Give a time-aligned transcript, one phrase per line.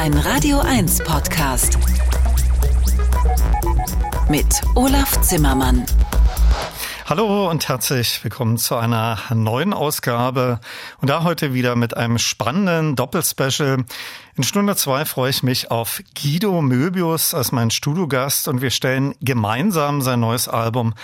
[0.00, 1.76] Ein Radio 1 Podcast.
[4.30, 5.84] Mit Olaf Zimmermann.
[7.04, 10.58] Hallo und herzlich willkommen zu einer neuen Ausgabe
[11.02, 13.84] und da heute wieder mit einem spannenden Doppelspecial.
[14.40, 19.14] In Stunde zwei freue ich mich auf Guido Möbius als mein Studiogast und wir stellen
[19.20, 20.94] gemeinsam sein neues Album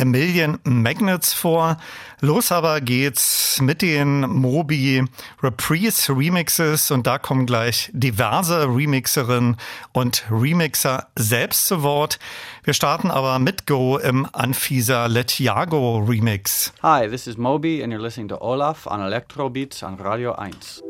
[0.00, 1.76] A Million Magnets vor.
[2.22, 5.04] Los aber geht's mit den Mobi
[5.42, 9.58] Reprise Remixes und da kommen gleich diverse Remixerinnen
[9.92, 12.18] und Remixer selbst zu Wort.
[12.64, 16.72] Wir starten aber mit Go im Anfisa Letjago Remix.
[16.82, 20.85] Hi, this is Moby and you're listening to Olaf on Electro Beats on Radio 1.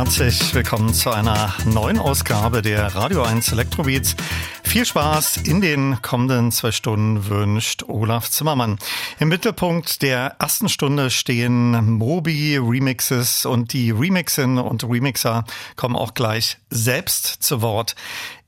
[0.00, 4.16] herzlich willkommen zu einer neuen Ausgabe der Radio 1 Elektrobeats.
[4.62, 8.78] Viel Spaß in den kommenden zwei Stunden wünscht Olaf Zimmermann.
[9.18, 15.44] Im Mittelpunkt der ersten Stunde stehen Mobi Remixes und die Remixin und Remixer
[15.76, 17.94] kommen auch gleich selbst zu Wort.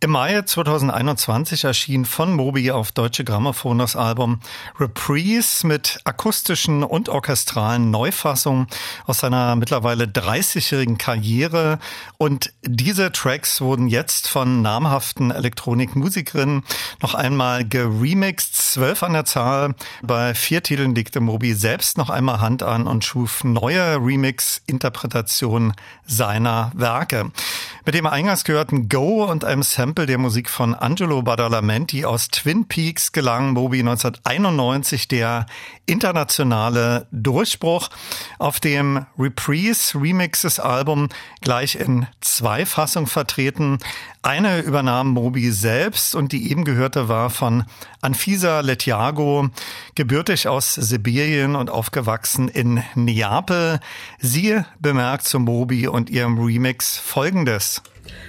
[0.03, 4.41] Im Mai 2021 erschien von Moby auf Deutsche Grammophon das Album
[4.81, 8.67] Reprise mit akustischen und orchestralen Neufassungen
[9.07, 11.79] aus seiner mittlerweile 30-jährigen Karriere.
[12.19, 16.65] Und diese Tracks wurden jetzt von namhaften Elektronikmusikerinnen
[17.01, 19.77] noch einmal geremixed, zwölf an der Zahl.
[20.03, 26.73] Bei vier Titeln legte Moby selbst noch einmal Hand an und schuf neue Remix-Interpretationen seiner
[26.75, 27.31] Werke.
[27.85, 32.69] Mit dem eingangs gehörten Go und einem Sample der Musik von Angelo Badalamenti aus Twin
[32.69, 35.47] Peaks gelang Moby 1991 der
[35.85, 37.89] internationale Durchbruch.
[38.39, 41.09] Auf dem Reprise Remixes Album
[41.41, 43.79] gleich in zwei Fassungen vertreten.
[44.23, 47.65] Eine übernahm Moby selbst und die eben gehörte war von
[48.01, 49.49] Anfisa Letiago,
[49.97, 53.81] gebürtig aus Sibirien und aufgewachsen in Neapel.
[54.21, 57.82] Sie bemerkt zu Moby und ihrem Remix Folgendes.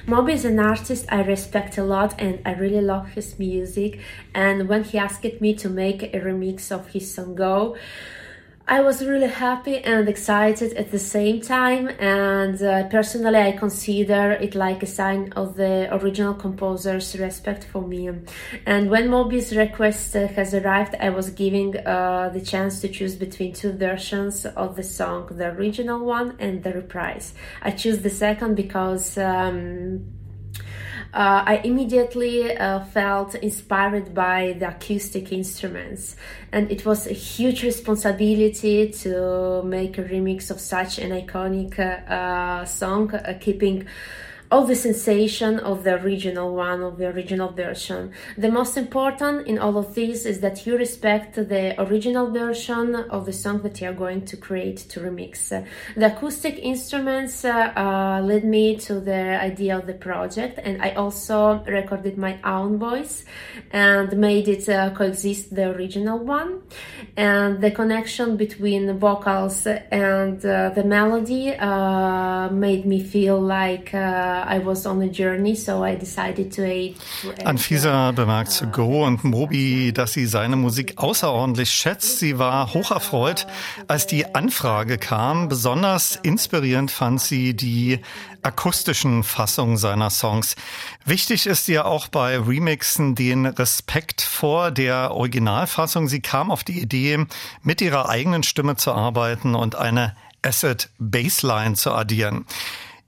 [0.05, 3.99] Moby is an artist I respect a lot and I really love his music.
[4.35, 7.77] And when he asked me to make a remix of his song Go,
[8.65, 14.31] I was really happy and excited at the same time, and uh, personally, I consider
[14.31, 18.09] it like a sign of the original composer's respect for me.
[18.65, 23.15] And when Moby's request uh, has arrived, I was given uh, the chance to choose
[23.15, 27.33] between two versions of the song the original one and the reprise.
[27.61, 29.17] I choose the second because.
[29.17, 30.22] Um,
[31.13, 36.15] uh, I immediately uh, felt inspired by the acoustic instruments,
[36.51, 42.65] and it was a huge responsibility to make a remix of such an iconic uh,
[42.65, 43.85] song, uh, keeping
[44.51, 48.11] all the sensation of the original one, of the original version.
[48.37, 53.25] The most important in all of this is that you respect the original version of
[53.25, 55.49] the song that you are going to create to remix.
[55.95, 60.91] The acoustic instruments uh, uh, led me to the idea of the project, and I
[60.91, 63.25] also recorded my own voice
[63.71, 66.61] and made it uh, coexist the original one.
[67.17, 73.93] And the connection between vocals and uh, the melody uh, made me feel like
[74.47, 76.95] I was on a journey, so I decided to aid.
[77.43, 82.19] Anfisa bemerkt zu Go und Mobi, dass sie seine Musik außerordentlich schätzt.
[82.19, 83.47] Sie war hocherfreut,
[83.87, 85.47] als die Anfrage kam.
[85.49, 87.99] Besonders inspirierend fand sie die
[88.41, 90.55] akustischen Fassungen seiner Songs.
[91.05, 96.07] Wichtig ist ihr auch bei Remixen den Respekt vor der Originalfassung.
[96.07, 97.25] Sie kam auf die Idee,
[97.61, 102.45] mit ihrer eigenen Stimme zu arbeiten und eine Acid Bassline zu addieren.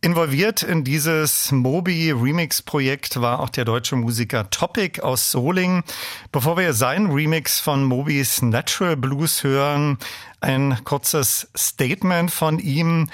[0.02, 5.84] Involviert in dieses Mobi Remix Projekt war auch der deutsche Musiker Topic aus Solingen.
[6.32, 9.98] Bevor wir seinen Remix von Mobis Natural Blues hören,
[10.42, 13.10] ein kurzes Statement von ihm.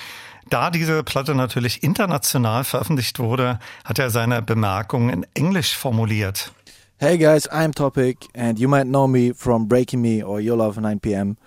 [0.49, 6.51] Da diese Platte natürlich international veröffentlicht wurde, hat er seine Bemerkungen in Englisch formuliert.
[6.97, 10.79] Hey guys, I'm Topic and you might know me from Breaking Me or Your Love
[10.79, 11.37] 9 p.m.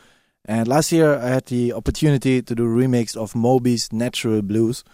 [0.48, 4.84] And last year I had the opportunity to do a remix of Moby's Natural Blues.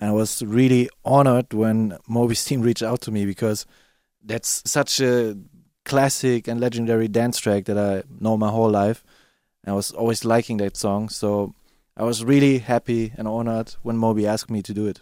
[0.00, 3.66] And I was really honored when Moby's team reached out to me because
[4.24, 5.36] that's such a
[5.84, 9.04] classic and legendary dance track that I know my whole life.
[9.62, 11.10] And I was always liking that song.
[11.10, 11.54] So
[11.98, 15.00] I was really happy and honored when Moby asked me to do it.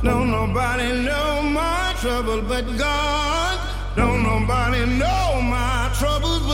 [0.00, 1.37] Nobody know my
[2.00, 3.58] trouble but God.
[3.96, 6.47] Don't nobody know my troubles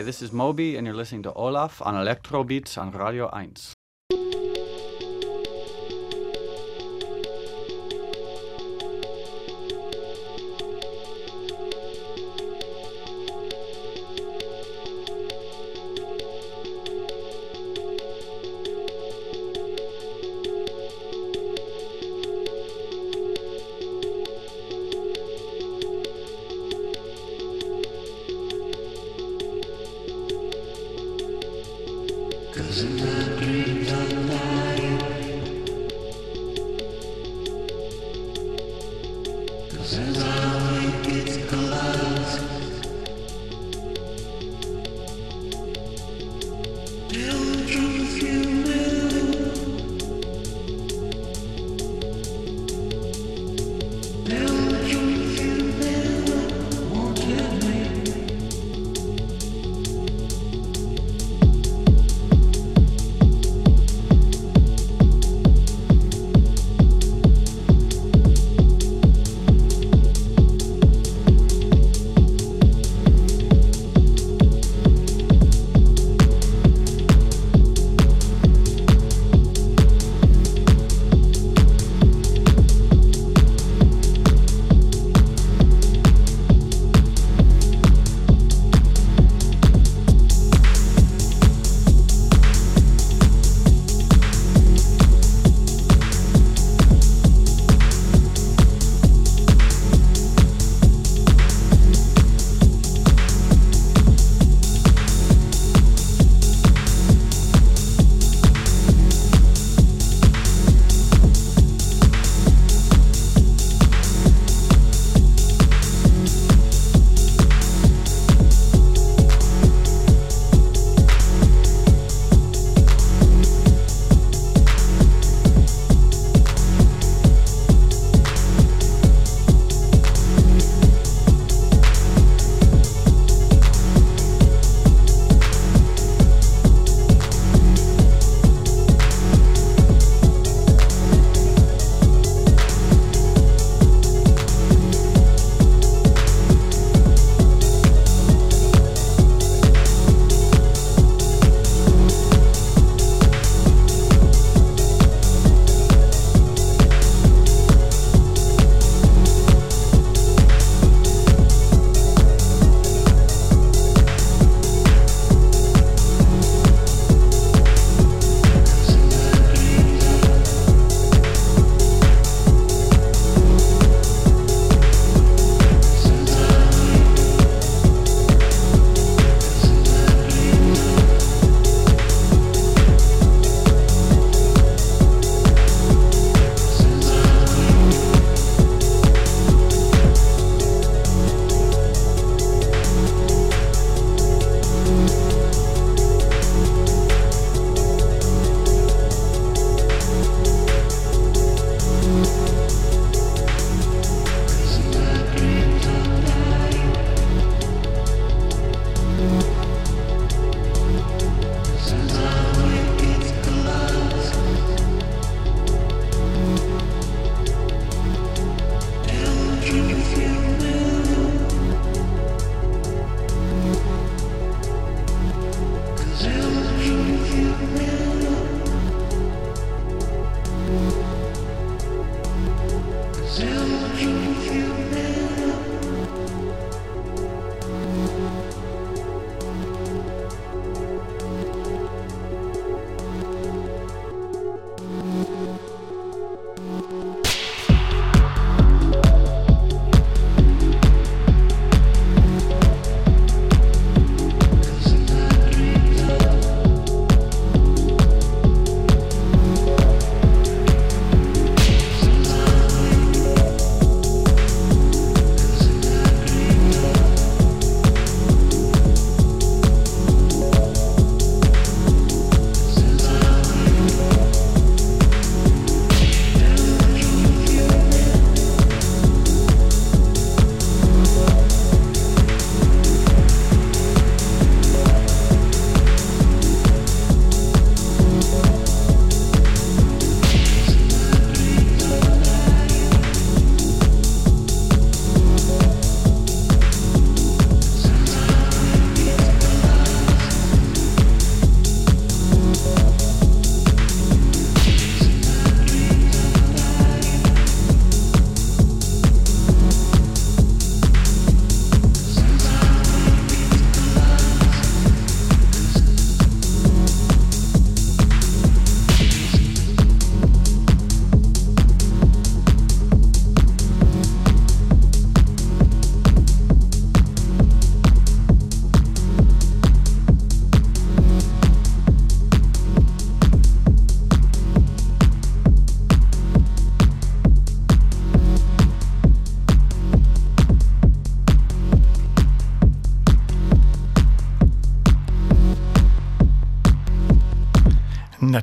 [0.00, 3.79] Hi, this is Moby, and you're listening to Olaf on Electro Beats on Radio 1.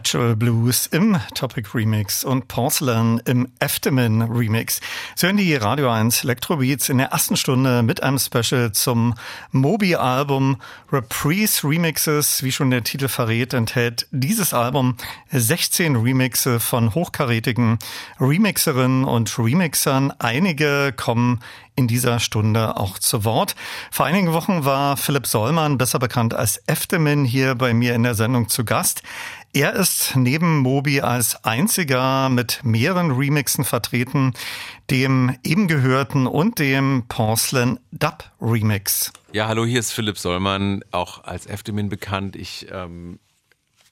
[0.08, 4.80] Natural Blues im Topic Remix und Porcelain im Eftemin Remix.
[5.18, 9.16] Sie hören die Radio 1 Electrobeats in der ersten Stunde mit einem Special zum
[9.52, 10.62] Moby-Album
[10.94, 12.42] Reprise Remixes.
[12.42, 14.96] Wie schon der Titel verrät, enthält dieses Album
[15.32, 17.78] 16 Remixe von hochkarätigen
[18.18, 20.14] Remixerinnen und Remixern.
[20.20, 21.42] Einige kommen
[21.78, 23.56] in dieser Stunde auch zu Wort.
[23.92, 28.16] Vor einigen Wochen war Philipp Sollmann, besser bekannt als Eftemin, hier bei mir in der
[28.16, 29.04] Sendung zu Gast.
[29.54, 34.34] Er ist neben Moby als einziger mit mehreren Remixen vertreten,
[34.92, 39.12] dem eben gehörten und dem Porcelain Dub Remix.
[39.32, 42.36] Ja, hallo, hier ist Philipp Sollmann, auch als Eftemin bekannt.
[42.36, 43.20] Ich ähm,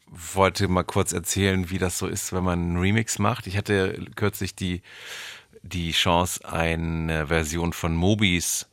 [0.08, 3.48] wollte mal kurz erzählen, wie das so ist, wenn man einen Remix macht.
[3.48, 4.82] Ich hatte kürzlich die
[5.66, 8.68] die Chance, eine Version von Mobis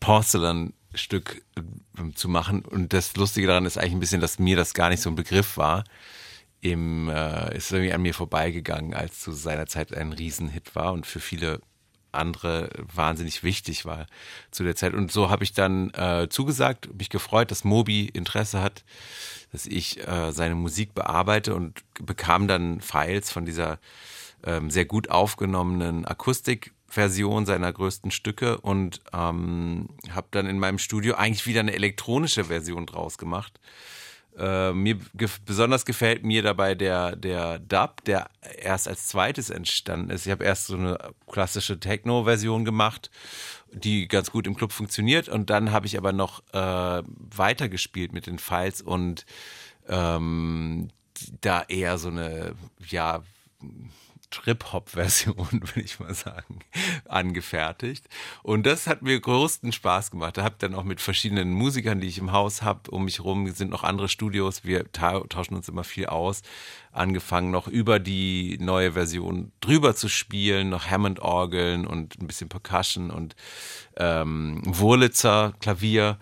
[0.00, 0.75] Porcelain-Stück
[1.56, 2.64] äh, zu machen.
[2.64, 5.16] Und das Lustige daran ist eigentlich ein bisschen, dass mir das gar nicht so ein
[5.16, 5.84] Begriff war.
[6.60, 11.06] Im, äh, ist irgendwie an mir vorbeigegangen, als zu seiner Zeit ein Riesenhit war und
[11.06, 11.60] für viele
[12.12, 14.06] andere wahnsinnig wichtig war
[14.50, 14.94] zu der Zeit.
[14.94, 18.84] Und so habe ich dann äh, zugesagt, mich gefreut, dass Mobi Interesse hat,
[19.52, 23.78] dass ich äh, seine Musik bearbeite und bekam dann Files von dieser
[24.44, 26.04] ähm, sehr gut aufgenommenen
[26.86, 32.44] Akustikversion seiner größten Stücke und ähm, habe dann in meinem Studio eigentlich wieder eine elektronische
[32.44, 33.60] Version draus gemacht.
[34.38, 40.10] Äh, mir gef besonders gefällt mir dabei der, der Dub, der erst als zweites entstanden
[40.10, 40.26] ist.
[40.26, 40.98] Ich habe erst so eine
[41.30, 43.10] klassische Techno-Version gemacht,
[43.72, 45.28] die ganz gut im Club funktioniert.
[45.28, 49.24] Und dann habe ich aber noch äh, weitergespielt mit den Files und
[49.88, 50.88] ähm,
[51.40, 52.54] da eher so eine,
[52.86, 53.22] ja,
[54.30, 56.60] Trip-Hop-Version, würde ich mal sagen,
[57.06, 58.08] angefertigt.
[58.42, 60.36] Und das hat mir größten Spaß gemacht.
[60.36, 63.50] Da habe dann auch mit verschiedenen Musikern, die ich im Haus habe, um mich rum
[63.50, 64.64] sind noch andere Studios.
[64.64, 66.42] Wir tauschen uns immer viel aus.
[66.92, 73.10] Angefangen noch über die neue Version drüber zu spielen, noch Hammond-Orgeln und ein bisschen Percussion
[73.10, 73.36] und
[73.96, 76.18] ähm, Wurlitzer Klavier.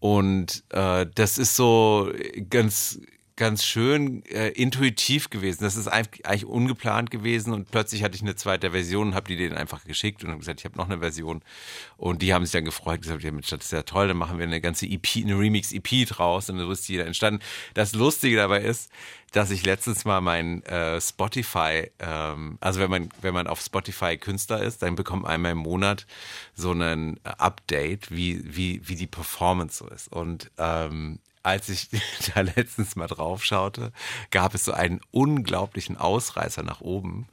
[0.00, 2.12] Und äh, das ist so
[2.50, 3.00] ganz
[3.38, 5.62] ganz schön äh, intuitiv gewesen.
[5.62, 9.36] Das ist eigentlich ungeplant gewesen und plötzlich hatte ich eine zweite Version und habe die
[9.36, 11.42] denen einfach geschickt und habe gesagt, ich habe noch eine Version
[11.96, 14.60] und die haben sich dann gefreut, gesagt, das ist ja toll, dann machen wir eine
[14.60, 17.40] ganze EP, eine Remix-EP draus und dann ist da entstanden.
[17.74, 18.90] Das Lustige dabei ist,
[19.30, 24.16] dass ich letztens mal mein äh, Spotify, ähm, also wenn man wenn man auf Spotify
[24.16, 26.06] Künstler ist, dann bekommt man einmal im Monat
[26.54, 31.88] so einen Update, wie wie wie die Performance so ist und ähm, als ich
[32.34, 33.92] da letztens mal drauf schaute,
[34.30, 37.26] gab es so einen unglaublichen Ausreißer nach oben.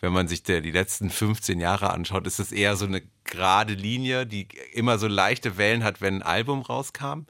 [0.00, 3.74] Wenn man sich der, die letzten 15 Jahre anschaut, ist es eher so eine gerade
[3.74, 7.26] Linie, die immer so leichte Wellen hat, wenn ein Album rauskam.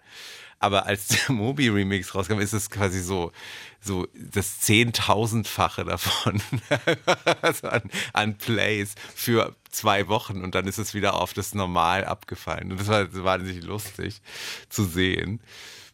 [0.59, 3.33] Aber als der Mobi-Remix rauskam, ist es quasi so,
[3.81, 6.43] so das Zehntausendfache davon
[7.43, 12.05] also an, an Plays für zwei Wochen und dann ist es wieder auf das Normal
[12.05, 12.73] abgefallen.
[12.73, 14.21] Und das war wahnsinnig lustig
[14.69, 15.41] zu sehen.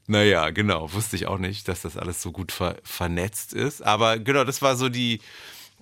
[0.07, 0.93] Naja, genau.
[0.93, 3.83] Wusste ich auch nicht, dass das alles so gut ver vernetzt ist.
[3.83, 5.21] Aber genau, das war so die,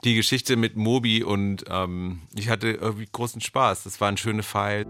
[0.04, 3.84] die Geschichte mit Mobi und ähm, ich hatte irgendwie großen Spaß.
[3.84, 4.86] Das war ein schöner Pfeil.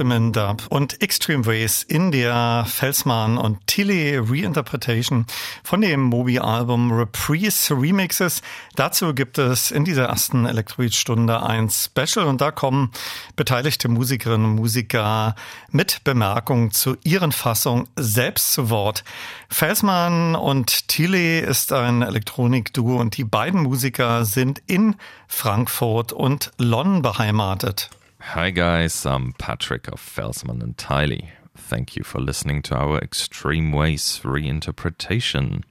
[0.00, 5.26] Im Eftemin Dub und Extreme Ways in der Felsmann und Tilly Reinterpretation
[5.62, 8.42] von dem Mobi-Album Reprise Remixes.
[8.74, 12.90] Dazu gibt es in dieser ersten Elektroid-Stunde ein Special und da kommen
[13.36, 15.34] beteiligte Musikerinnen und Musiker
[15.70, 19.02] mit Bemerkungen zu ihren Fassungen selbst zu Wort.
[19.48, 24.96] Felsmann und Tilly ist ein Elektronikduo und die beiden Musiker sind in
[25.28, 27.90] Frankfurt und London beheimatet.
[28.30, 31.28] Hi guys, I'm Patrick of Felsman and Tiley.
[31.56, 35.62] Thank you for listening to our Extreme Ways reinterpretation.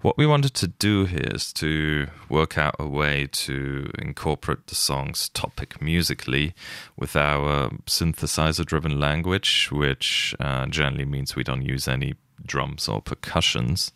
[0.00, 4.74] What we wanted to do here is to work out a way to incorporate the
[4.74, 6.54] song's topic musically
[6.96, 13.02] with our synthesizer driven language, which uh, generally means we don't use any drums or
[13.02, 13.92] percussions.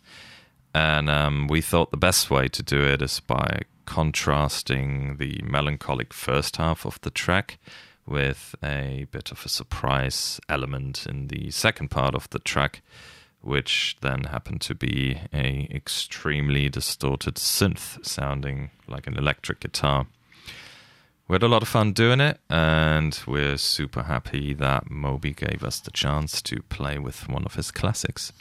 [0.75, 3.61] And um, we thought the best way to do it is by
[3.91, 7.59] contrasting the melancholic first half of the track
[8.05, 12.81] with a bit of a surprise element in the second part of the track,
[13.41, 20.07] which then happened to be a extremely distorted synth sounding like an electric guitar.
[21.27, 25.65] we had a lot of fun doing it, and we're super happy that Moby gave
[25.65, 28.31] us the chance to play with one of his classics.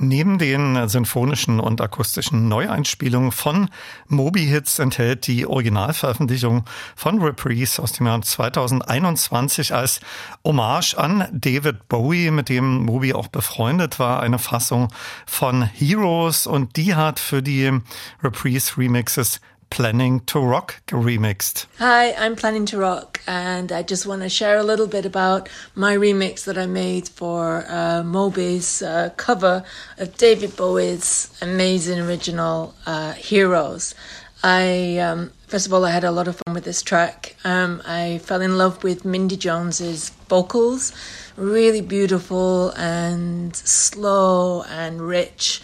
[0.00, 3.68] Neben den sinfonischen und akustischen Neueinspielungen von
[4.06, 10.00] Moby-Hits enthält die Originalveröffentlichung von Reprise aus dem Jahr 2021 als
[10.44, 14.86] Hommage an David Bowie, mit dem Moby auch befreundet war, eine Fassung
[15.26, 17.80] von Heroes und die hat für die
[18.22, 21.66] Reprise-Remixes Planning to Rock remixed.
[21.78, 25.48] Hi, I'm Planning to Rock, and I just want to share a little bit about
[25.74, 29.62] my remix that I made for uh, Moby's uh, cover
[29.98, 33.94] of David Bowie's amazing original uh, Heroes.
[34.42, 37.36] I um, first of all, I had a lot of fun with this track.
[37.44, 40.92] Um, I fell in love with Mindy Jones's vocals,
[41.36, 45.62] really beautiful and slow and rich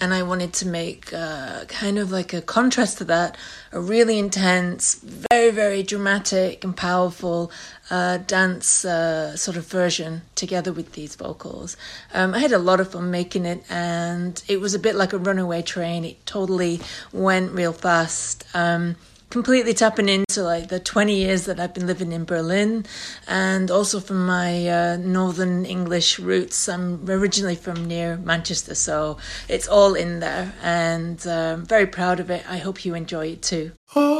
[0.00, 3.36] and I wanted to make uh, kind of like a contrast to that,
[3.72, 7.50] a really intense, very, very dramatic and powerful
[7.90, 11.76] uh, dance uh, sort of version together with these vocals.
[12.12, 15.12] Um, I had a lot of fun making it, and it was a bit like
[15.12, 16.04] a runaway train.
[16.04, 16.80] It totally
[17.12, 18.44] went real fast.
[18.54, 18.96] Um,
[19.34, 22.86] completely tapping into like the 20 years that I've been living in Berlin
[23.26, 26.68] and also from my uh, northern English roots.
[26.68, 29.18] I'm originally from near Manchester, so
[29.48, 32.48] it's all in there and uh, very proud of it.
[32.48, 33.72] I hope you enjoy it too.
[33.96, 34.14] Oh,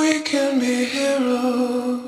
[0.00, 2.07] we can be heroes.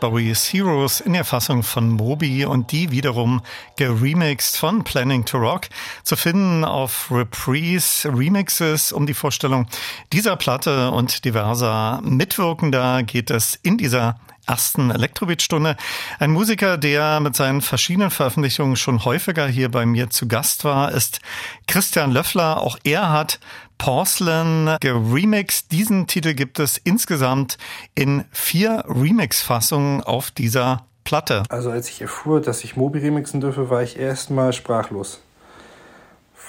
[0.00, 3.42] Bowie's Heroes in der Fassung von Moby und die wiederum
[3.76, 5.68] geremixed von Planning to Rock
[6.02, 8.92] zu finden auf Reprise Remixes.
[8.92, 9.66] Um die Vorstellung
[10.12, 14.18] dieser Platte und diverser Mitwirkender geht es in dieser
[14.50, 15.76] ersten Elektrobeat-Stunde.
[16.18, 20.90] Ein Musiker, der mit seinen verschiedenen Veröffentlichungen schon häufiger hier bei mir zu Gast war,
[20.90, 21.20] ist
[21.68, 22.60] Christian Löffler.
[22.60, 23.38] Auch er hat
[23.78, 25.70] Porcelain geremixed.
[25.70, 27.58] Diesen Titel gibt es insgesamt
[27.94, 31.44] in vier Remix-Fassungen auf dieser Platte.
[31.48, 35.20] Also als ich erfuhr, dass ich Mobi remixen dürfe, war ich erstmal sprachlos.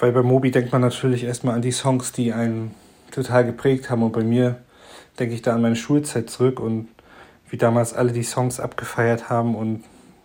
[0.00, 2.74] Weil bei Mobi denkt man natürlich erstmal an die Songs, die einen
[3.12, 4.02] total geprägt haben.
[4.02, 4.56] Und bei mir
[5.20, 6.88] denke ich da an meine Schulzeit zurück und
[7.52, 9.84] wie damals alle die Songs abgefeiert haben und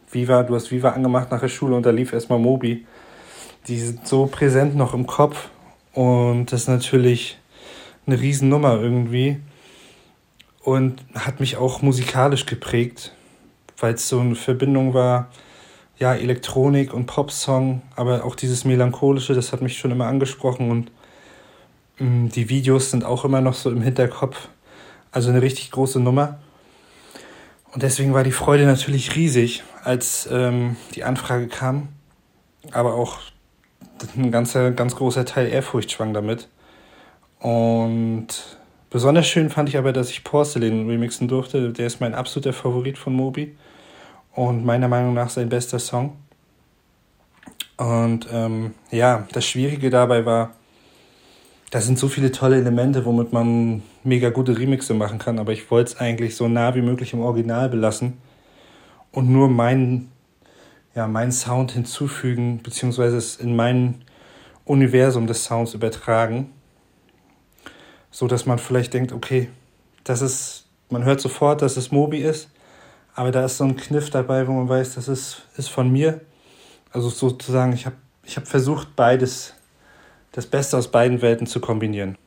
[0.10, 2.88] Viva, du hast Viva angemacht nach der Schule und da lief erstmal Mobi.
[3.68, 5.50] Die sind so präsent noch im Kopf
[5.92, 7.38] und das ist natürlich
[8.06, 9.42] eine Riesennummer irgendwie.
[10.62, 13.14] Und hat mich auch musikalisch geprägt,
[13.78, 15.28] weil es so eine Verbindung war,
[16.00, 20.92] ja, Elektronik und Popsong, aber auch dieses Melancholische, das hat mich schon immer angesprochen und
[22.00, 24.48] mh, mm, die Videos sind auch immer noch so im Hinterkopf.
[25.12, 26.40] Also eine richtig große Nummer.
[27.78, 31.90] Und deswegen war die Freude natürlich riesig, als ähm, die Anfrage kam,
[32.72, 33.20] aber auch
[34.18, 36.48] ein ganzer, ganz großer Teil Ehrfurcht schwang damit.
[37.40, 38.30] Und
[38.90, 41.72] besonders schön fand ich aber, dass ich Porcelain remixen durfte.
[41.72, 43.56] Der ist mein absoluter Favorit von Moby
[44.34, 46.18] und meiner Meinung nach sein bester Song.
[47.78, 50.56] Und ähm, ja, das Schwierige dabei war,
[51.70, 55.70] da sind so viele tolle Elemente, womit man mega gute Remixe machen kann, aber ich
[55.70, 58.18] wollte es eigentlich so nah wie möglich im Original belassen
[59.12, 60.12] und nur meinen
[60.98, 64.04] ja, meinen Sound hinzufügen, beziehungsweise es in mein
[64.66, 66.52] Universum des Sounds übertragen,
[68.10, 69.50] so dass man vielleicht denkt, okay,
[70.04, 72.50] das ist, man hört sofort, dass es Mobi ist,
[73.14, 76.22] aber da ist so ein Kniff dabei, wo man weiß, das ist, ist von mir.
[76.92, 79.54] Also sozusagen, ich habe ich hab versucht, beides,
[80.32, 82.18] das Beste aus beiden Welten zu kombinieren.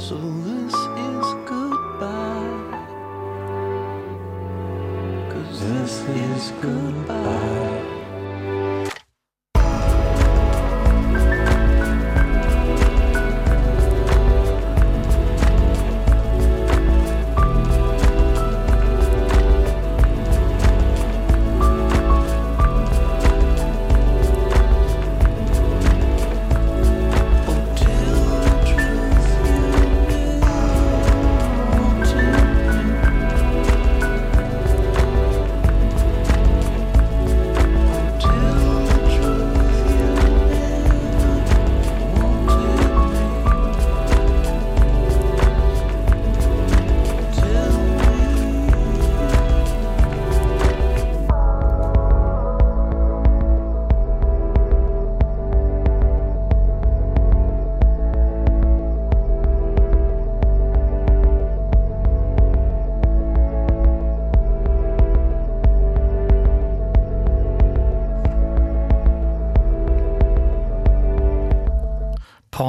[0.00, 2.88] So this is goodbye.
[5.28, 7.59] Cause this, is goodbye.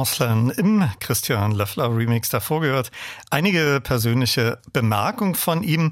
[0.02, 2.90] Porcelain im Christian Löffler Remix davor gehört.
[3.30, 5.90] Einige persönliche Bemerkungen von ihm.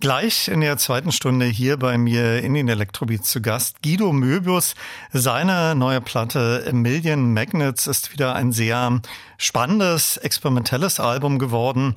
[0.00, 4.74] Gleich in der zweiten Stunde hier bei mir in den Elektrobeats zu Gast Guido Möbius.
[5.12, 9.02] Seine neue Platte A Million Magnets ist wieder ein sehr
[9.36, 11.94] spannendes, experimentelles Album geworden.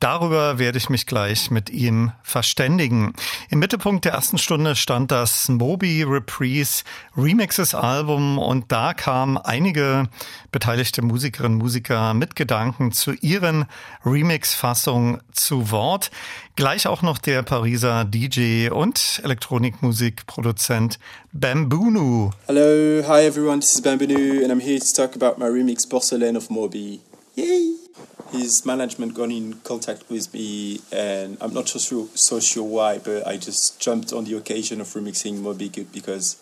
[0.00, 3.14] Darüber werde ich mich gleich mit ihm verständigen.
[3.48, 6.84] Im Mittelpunkt der ersten Stunde stand das Moby Reprise
[7.16, 10.08] Remixes Album und da kamen einige
[10.52, 13.64] beteiligte Musikerinnen und Musiker mit Gedanken zu ihren
[14.04, 16.10] Remix-Fassungen zu Wort.
[16.56, 20.98] Gleich auch noch der Pariser DJ und Elektronikmusikproduzent
[21.32, 22.30] Bambunu.
[22.46, 26.36] Hello, hi everyone, this is Bambunu and I'm here to talk about my remix Porcelain
[26.36, 27.00] of Moby.
[27.34, 27.85] Yay!
[28.32, 32.98] His management got in contact with me, and I'm not so sure, so sure why,
[32.98, 36.36] but I just jumped on the occasion of remixing Moby Good because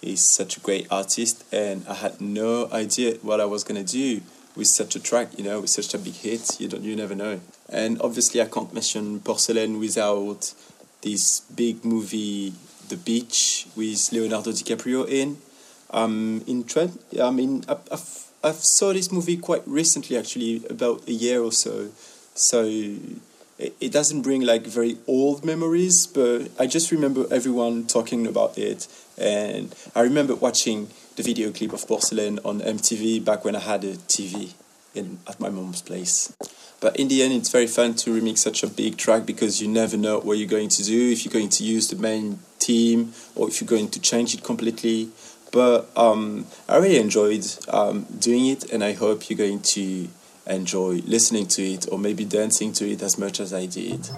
[0.00, 4.20] he's such a great artist, and I had no idea what I was gonna do
[4.56, 6.60] with such a track, you know, with such a big hit.
[6.60, 7.40] You don't, you never know.
[7.68, 10.54] And obviously, I can't mention Porcelain without
[11.02, 12.54] this big movie,
[12.88, 15.38] The Beach, with Leonardo DiCaprio in.
[15.90, 21.12] Um, in trend, I mean, I've, I saw this movie quite recently, actually, about a
[21.12, 21.88] year or so.
[22.34, 22.64] So
[23.58, 28.58] it, it doesn't bring like very old memories, but I just remember everyone talking about
[28.58, 28.86] it.
[29.16, 33.82] And I remember watching the video clip of Porcelain on MTV back when I had
[33.82, 34.52] a TV
[34.94, 36.36] in, at my mom's place.
[36.80, 39.68] But in the end, it's very fun to remix such a big track because you
[39.68, 43.14] never know what you're going to do, if you're going to use the main theme
[43.34, 45.08] or if you're going to change it completely.
[45.52, 50.08] But um, I really enjoyed um, doing it, and I hope you're going to
[50.46, 54.10] enjoy listening to it or maybe dancing to it as much as I did.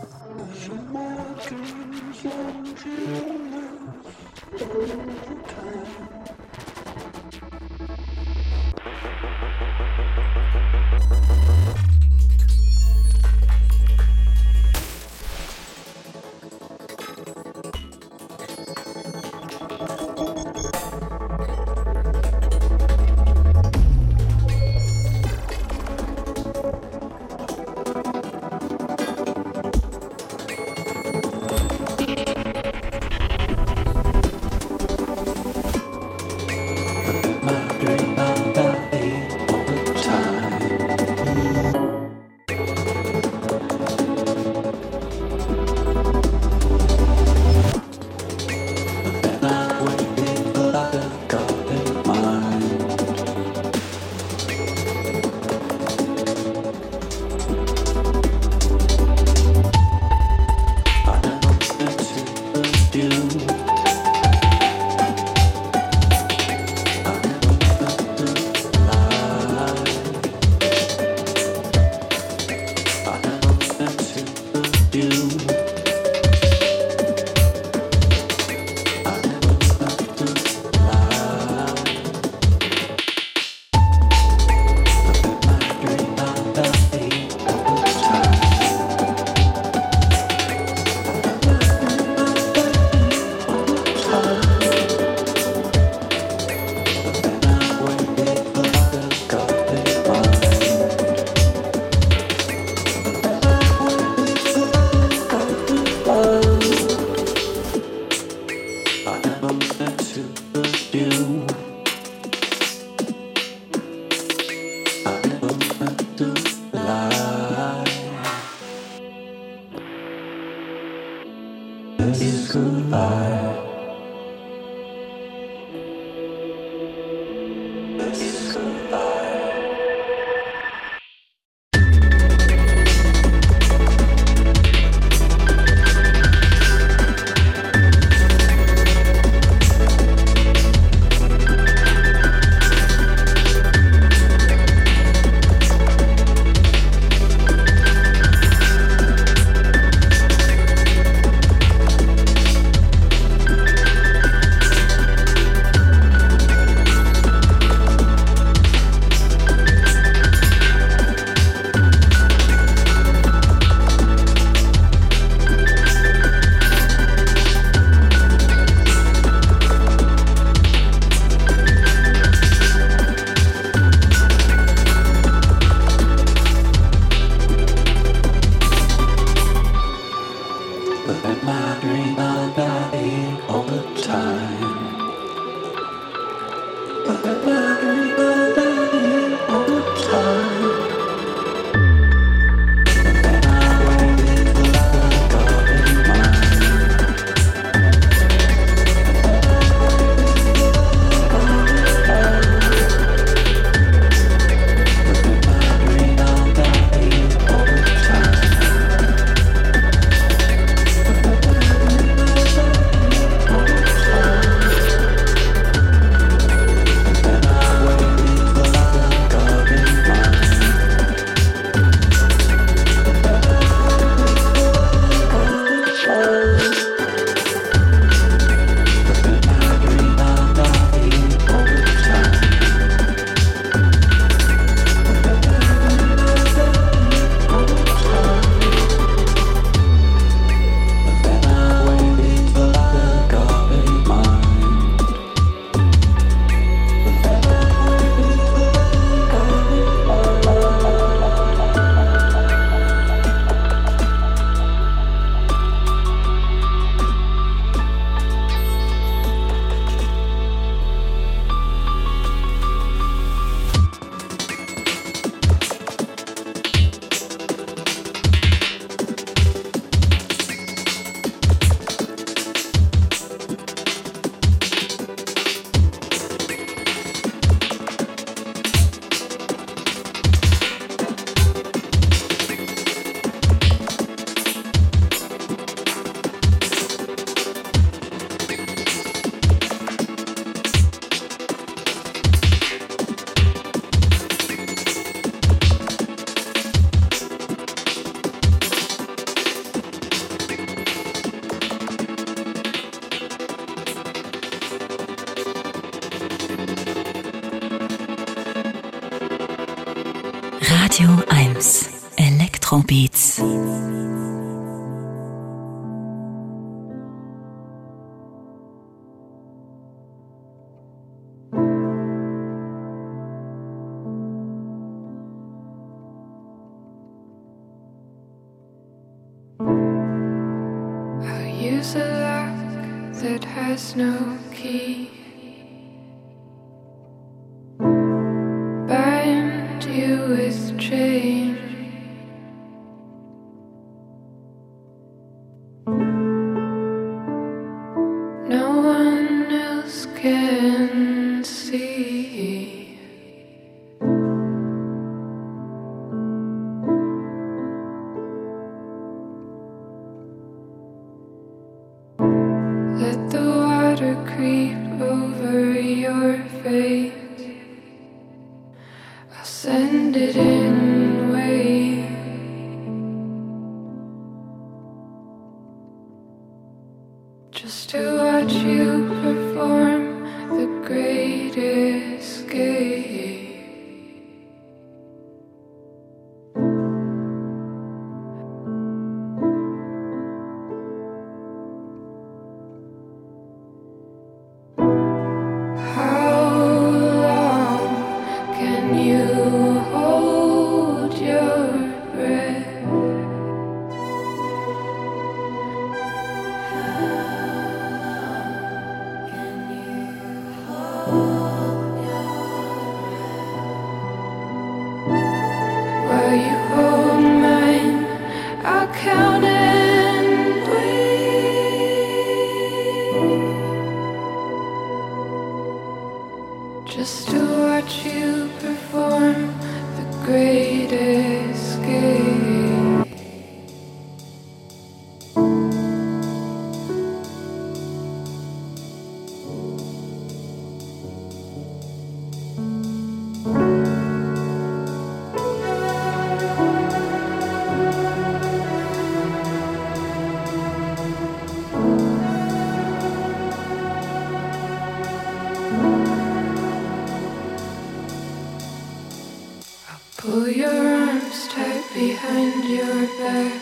[461.09, 463.53] arms tight behind your back.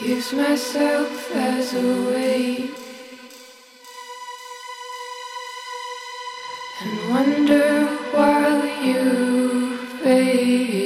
[0.00, 2.70] Use myself as a weight.
[6.82, 10.79] And wonder while you fade.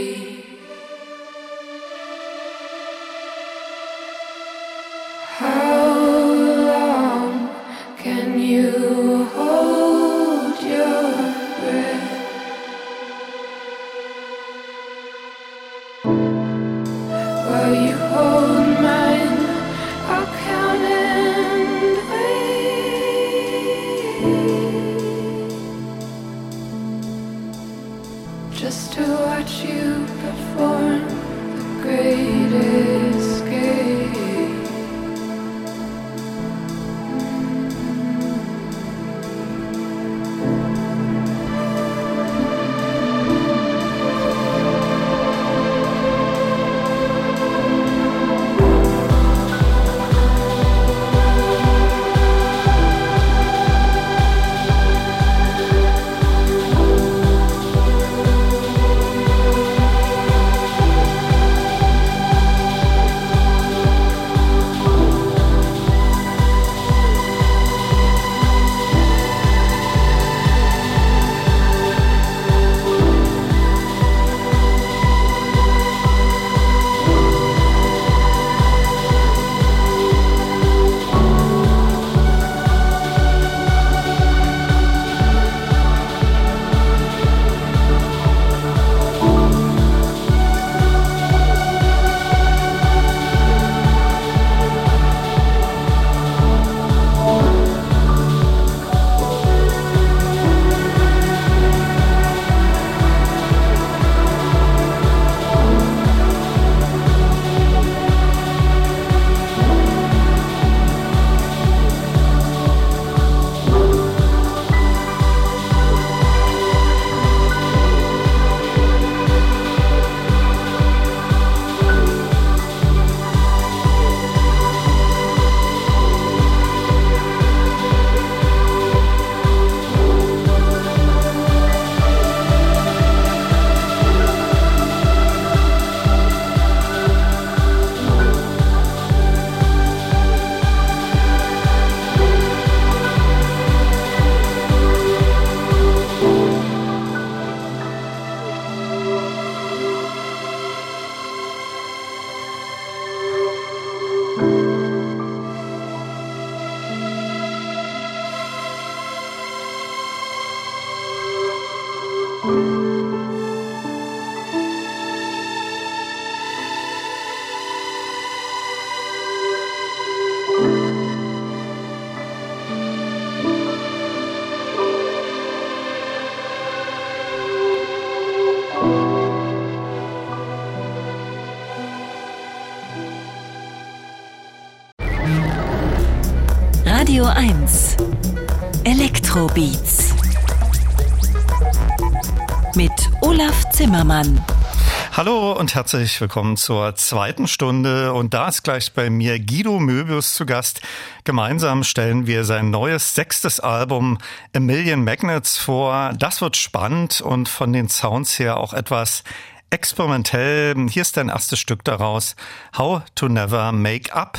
[195.74, 198.12] herzlich willkommen zur zweiten Stunde.
[198.12, 200.80] Und da ist gleich bei mir Guido Möbius zu Gast.
[201.24, 204.18] Gemeinsam stellen wir sein neues sechstes Album
[204.54, 206.12] A Million Magnets vor.
[206.16, 209.24] Das wird spannend und von den Sounds her auch etwas
[209.70, 210.76] experimentell.
[210.88, 212.36] Hier ist dein erstes Stück daraus.
[212.78, 214.38] How to Never Make Up.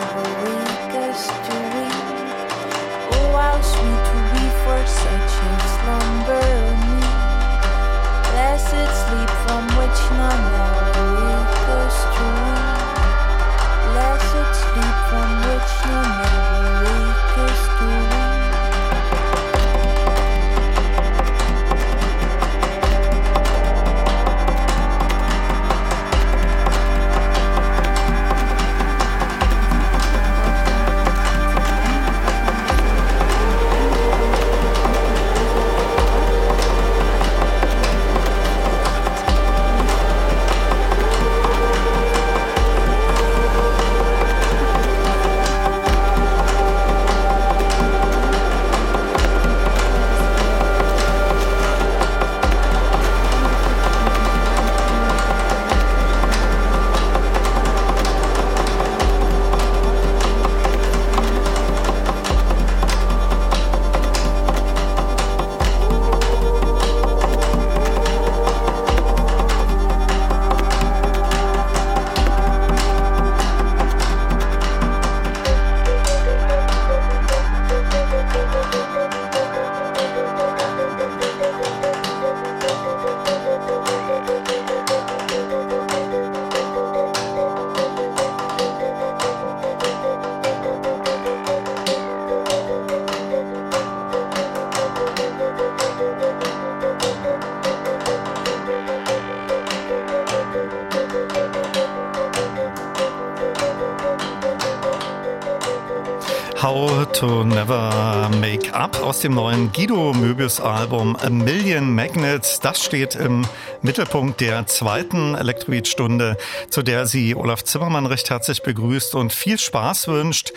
[109.21, 112.59] aus dem neuen Guido Möbius Album A Million Magnets.
[112.59, 113.45] Das steht im
[113.83, 116.37] Mittelpunkt der zweiten Elektroid-Stunde,
[116.71, 120.53] zu der sie Olaf Zimmermann recht herzlich begrüßt und viel Spaß wünscht.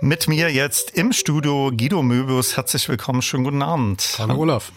[0.00, 2.56] Mit mir jetzt im Studio Guido Möbius.
[2.56, 3.22] Herzlich willkommen.
[3.22, 4.16] Schönen guten Abend.
[4.18, 4.72] Hallo Olaf.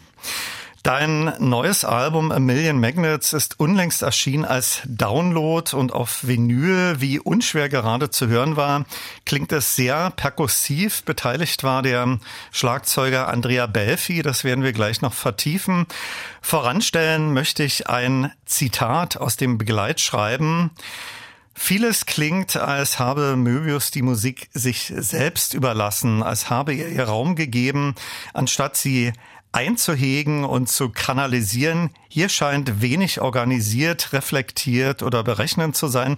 [0.83, 7.21] Dein neues Album A Million Magnets ist unlängst erschienen als Download und auf Vinyl, wie
[7.21, 8.83] unschwer gerade zu hören war,
[9.33, 11.01] klingt es sehr perkussiv.
[11.05, 12.19] Beteiligt war der
[12.51, 15.87] Schlagzeuger Andrea Belfi, das werden wir gleich noch vertiefen.
[16.39, 20.69] Voranstellen möchte ich ein Zitat aus dem Begleitschreiben.
[21.55, 27.35] Vieles klingt, als habe Möbius die Musik sich selbst überlassen, als habe er ihr Raum
[27.35, 27.95] gegeben,
[28.35, 29.13] anstatt sie
[29.53, 31.91] einzuhegen und zu kanalisieren.
[32.09, 36.17] Hier scheint wenig organisiert, reflektiert oder berechnend zu sein.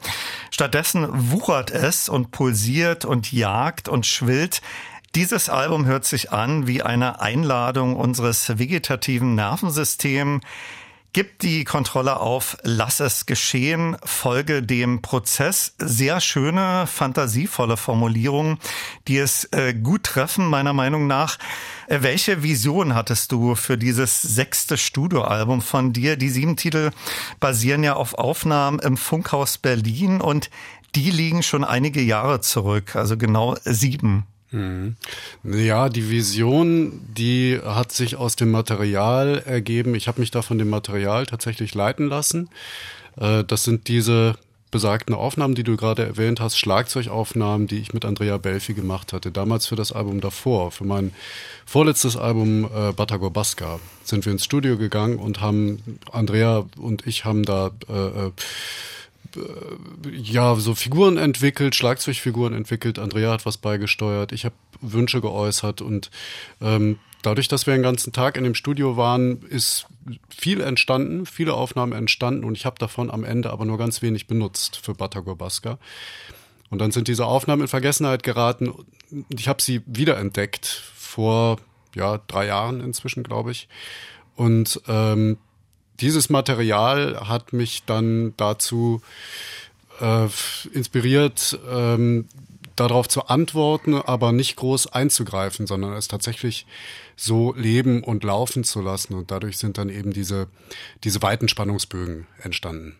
[0.49, 4.61] Stattdessen wuchert es und pulsiert und jagt und schwillt.
[5.15, 10.43] Dieses Album hört sich an wie eine Einladung unseres vegetativen Nervensystems,
[11.15, 15.73] Gib die Kontrolle auf, lass es geschehen, folge dem Prozess.
[15.77, 18.57] Sehr schöne, fantasievolle Formulierungen,
[19.07, 21.39] die es äh, gut treffen, meiner Meinung nach.
[21.87, 26.17] Äh, welche Vision hattest du für dieses sechste Studioalbum von dir?
[26.17, 26.91] Die sieben Titel
[27.39, 30.49] basieren ja auf Aufnahmen im Funkhaus Berlin und
[30.95, 34.27] die liegen schon einige Jahre zurück, also genau sieben.
[34.51, 34.95] Mhm.
[35.43, 39.95] Ja, die Vision, die hat sich aus dem Material ergeben.
[39.95, 42.49] Ich habe mich da von dem Material tatsächlich leiten lassen.
[43.17, 44.35] Äh, das sind diese
[44.71, 49.31] besagten Aufnahmen, die du gerade erwähnt hast, Schlagzeugaufnahmen, die ich mit Andrea Belfi gemacht hatte.
[49.31, 51.13] Damals für das Album davor, für mein
[51.65, 57.23] vorletztes Album äh, Batagor Basca, sind wir ins Studio gegangen und haben, Andrea und ich
[57.23, 58.31] haben da äh äh,
[60.11, 62.99] ja, so Figuren entwickelt, Schlagzeugfiguren entwickelt.
[62.99, 64.31] Andrea hat was beigesteuert.
[64.31, 66.11] Ich habe Wünsche geäußert und
[66.61, 69.87] ähm, dadurch, dass wir den ganzen Tag in dem Studio waren, ist
[70.29, 74.27] viel entstanden, viele Aufnahmen entstanden und ich habe davon am Ende aber nur ganz wenig
[74.27, 75.79] benutzt für Batagor Baska.
[76.69, 78.73] Und dann sind diese Aufnahmen in Vergessenheit geraten.
[79.29, 80.65] Ich habe sie wiederentdeckt
[80.95, 81.57] vor
[81.95, 83.67] ja drei Jahren inzwischen, glaube ich.
[84.35, 85.37] Und ähm,
[86.01, 89.01] dieses Material hat mich dann dazu
[90.01, 90.27] äh,
[90.73, 92.27] inspiriert, ähm,
[92.75, 96.65] darauf zu antworten, aber nicht groß einzugreifen, sondern es tatsächlich
[97.15, 99.13] so leben und laufen zu lassen.
[99.13, 100.47] Und dadurch sind dann eben diese,
[101.03, 102.97] diese weiten Spannungsbögen entstanden.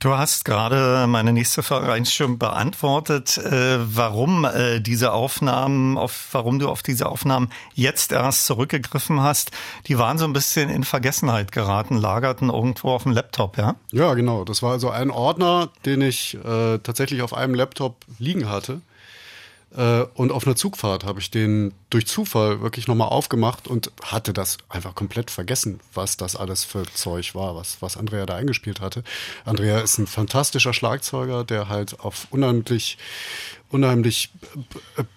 [0.00, 6.60] Du hast gerade meine nächste Frage schon beantwortet, äh, warum äh, diese Aufnahmen, auf, warum
[6.60, 9.50] du auf diese Aufnahmen jetzt erst zurückgegriffen hast.
[9.88, 13.74] Die waren so ein bisschen in Vergessenheit geraten, lagerten irgendwo auf dem Laptop, ja?
[13.90, 14.44] Ja, genau.
[14.44, 18.80] Das war also ein Ordner, den ich äh, tatsächlich auf einem Laptop liegen hatte
[19.70, 24.56] und auf einer Zugfahrt habe ich den durch Zufall wirklich nochmal aufgemacht und hatte das
[24.70, 29.04] einfach komplett vergessen, was das alles für Zeug war, was, was Andrea da eingespielt hatte.
[29.44, 32.96] Andrea ist ein fantastischer Schlagzeuger, der halt auf unheimlich,
[33.68, 34.30] unheimlich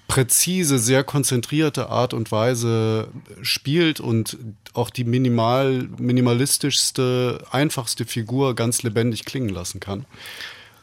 [0.09, 3.07] präzise, sehr konzentrierte Art und Weise
[3.41, 4.37] spielt und
[4.73, 10.05] auch die minimal, minimalistischste, einfachste Figur ganz lebendig klingen lassen kann.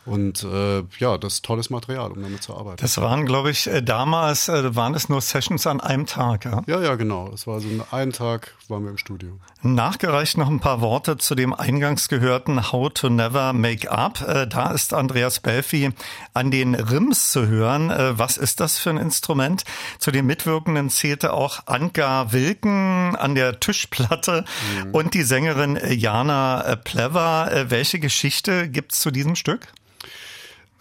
[0.05, 2.79] Und äh, ja, das ist tolles Material, um damit zu arbeiten.
[2.81, 6.63] Das waren, glaube ich, äh, damals äh, waren es nur Sessions an einem Tag, ja?
[6.67, 7.31] Ja, ja, genau.
[7.33, 9.39] Es war so ein einen Tag waren wir im Studio.
[9.63, 14.21] Nachgereicht noch ein paar Worte zu dem eingangs gehörten How to Never Make Up.
[14.27, 15.91] Äh, da ist Andreas Belfi
[16.33, 17.91] an den Rims zu hören.
[17.91, 19.65] Äh, was ist das für ein Instrument?
[19.99, 24.45] Zu den Mitwirkenden zählte auch Anka Wilken an der Tischplatte
[24.85, 24.91] mhm.
[24.93, 27.51] und die Sängerin Jana Plever.
[27.53, 29.69] Äh, welche Geschichte gibt's zu diesem Stück?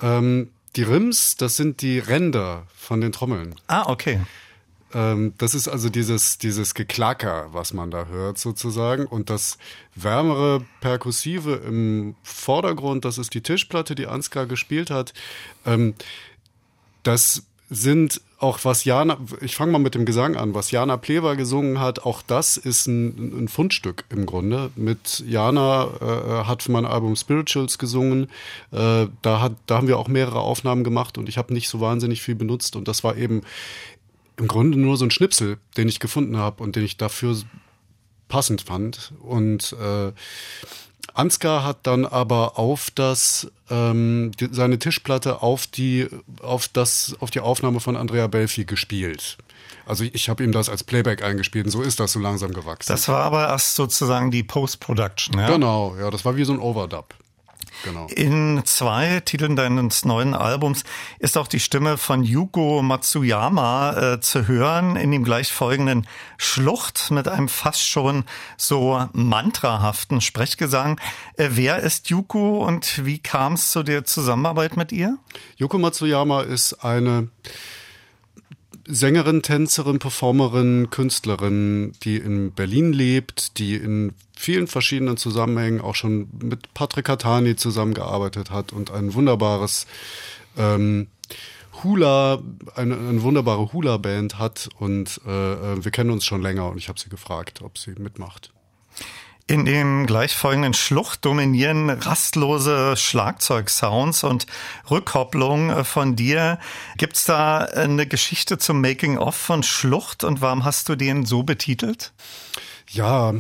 [0.02, 3.56] Ähm, die Rims, das sind die Ränder von den Trommeln.
[3.68, 4.22] Ah, okay.
[4.94, 9.06] Ähm, das ist also dieses, dieses Geklacker, was man da hört sozusagen.
[9.06, 9.58] Und das
[9.96, 15.14] wärmere Perkussive im Vordergrund, das ist die Tischplatte, die Ansgar gespielt hat.
[15.66, 15.96] Ähm,
[17.04, 21.34] das sind auch was Jana, ich fange mal mit dem Gesang an, was Jana Plewa
[21.34, 24.70] gesungen hat, auch das ist ein, ein Fundstück im Grunde.
[24.76, 28.30] Mit Jana äh, hat für mein Album Spirituals gesungen.
[28.72, 31.82] Äh, da, hat, da haben wir auch mehrere Aufnahmen gemacht und ich habe nicht so
[31.82, 32.76] wahnsinnig viel benutzt.
[32.76, 33.42] Und das war eben
[34.38, 37.36] im Grunde nur so ein Schnipsel, den ich gefunden habe und den ich dafür
[38.28, 39.14] passend fand.
[39.20, 40.12] Und äh,
[41.18, 46.08] Ansgar hat dann aber auf das ähm, die, seine Tischplatte auf die
[46.42, 49.38] auf das auf die Aufnahme von Andrea Belfi gespielt.
[49.86, 52.92] Also ich habe ihm das als Playback eingespielt und so ist das so langsam gewachsen.
[52.92, 55.48] Das war aber erst sozusagen die Post-Production, ja?
[55.48, 57.14] Genau, ja, das war wie so ein Overdub.
[57.84, 58.08] Genau.
[58.08, 60.84] In zwei Titeln deines neuen Albums
[61.20, 66.08] ist auch die Stimme von Yuko Matsuyama äh, zu hören in dem gleich folgenden
[66.38, 68.24] Schlucht mit einem fast schon
[68.58, 71.00] so mantrahaften Sprechgesang.
[71.36, 75.18] Äh, wer ist Yuko und wie kam es zu der Zusammenarbeit mit ihr?
[75.58, 77.30] Yuko Matsuyama ist eine
[78.90, 86.30] Sängerin, Tänzerin, Performerin, Künstlerin, die in Berlin lebt, die in vielen verschiedenen Zusammenhängen auch schon
[86.42, 89.88] mit Patrick Catani zusammengearbeitet hat und ein wunderbares
[90.58, 91.08] ähm,
[91.84, 92.40] Hula,
[92.76, 96.88] eine, eine wunderbare Hula-Band hat und äh, äh wir kennen uns schon länger und ich
[96.88, 98.52] habe sie gefragt, ob sie mitmacht.
[99.50, 104.46] In dem gleichfolgenden Schlucht dominieren rastlose Schlagzeugsounds und
[104.92, 106.60] Rückkopplung von dir.
[106.98, 112.12] Gibt's da eine Geschichte zum Making-of von Schlucht und warum hast du den so betitelt?
[112.90, 113.36] Ja,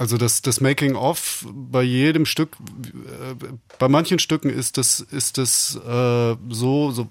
[0.00, 3.34] also das, das Making-of bei jedem Stück, äh,
[3.78, 7.06] bei manchen Stücken ist das, ist das äh, so, so,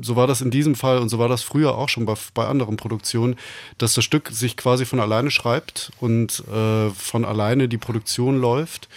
[0.00, 2.46] so war das in diesem Fall und so war das früher auch schon bei, bei
[2.46, 3.36] anderen Produktionen,
[3.76, 8.88] dass das Stück sich quasi von alleine schreibt und äh, von alleine die Produktion läuft.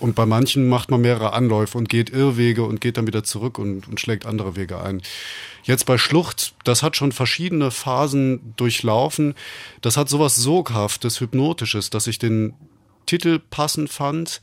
[0.00, 3.58] Und bei manchen macht man mehrere Anläufe und geht Irrwege und geht dann wieder zurück
[3.58, 5.02] und, und schlägt andere Wege ein.
[5.62, 9.34] Jetzt bei Schlucht, das hat schon verschiedene Phasen durchlaufen.
[9.82, 12.54] Das hat sowas Soghaftes, Hypnotisches, dass ich den
[13.04, 14.40] Titel passend fand.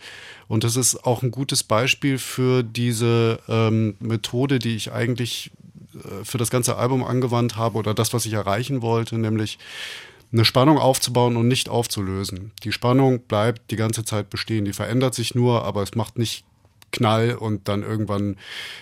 [0.48, 5.52] Und das ist auch ein gutes Beispiel für diese ähm, Methode, die ich eigentlich
[5.96, 9.58] äh, für das ganze Album angewandt habe oder das, was ich erreichen wollte, nämlich
[10.32, 12.52] eine Spannung aufzubauen und nicht aufzulösen.
[12.64, 14.66] Die Spannung bleibt die ganze Zeit bestehen.
[14.66, 16.44] Die verändert sich nur, aber es macht nicht
[16.92, 18.38] Knall und dann irgendwann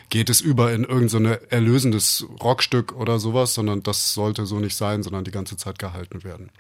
[0.09, 4.75] geht es über in irgendein so erlösendes Rockstück oder sowas, sondern das sollte so nicht
[4.75, 6.51] sein, sondern die ganze Zeit gehalten werden.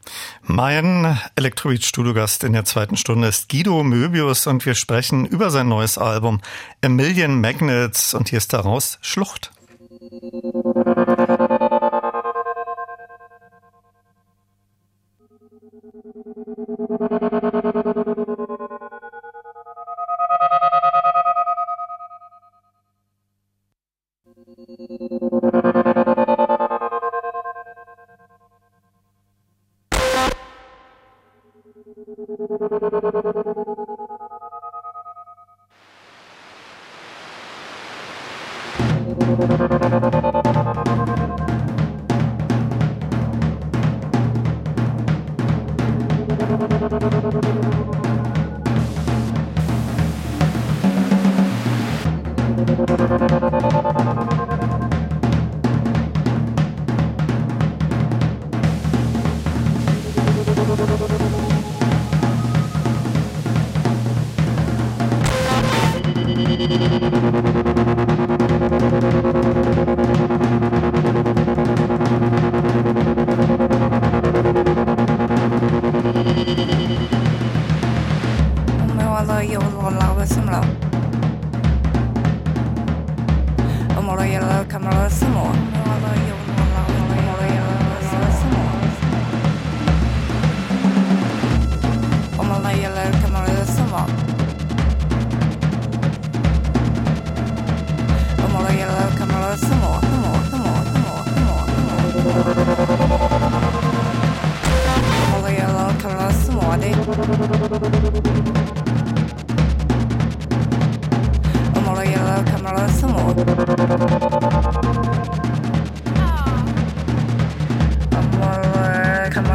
[0.41, 5.97] Mein Electrobeat-Studiogast in der zweiten Stunde ist Guido Möbius und wir sprechen über sein neues
[5.97, 6.41] Album
[6.83, 9.51] A Million Magnets und hier ist daraus Schlucht.
[16.97, 18.14] Thank you.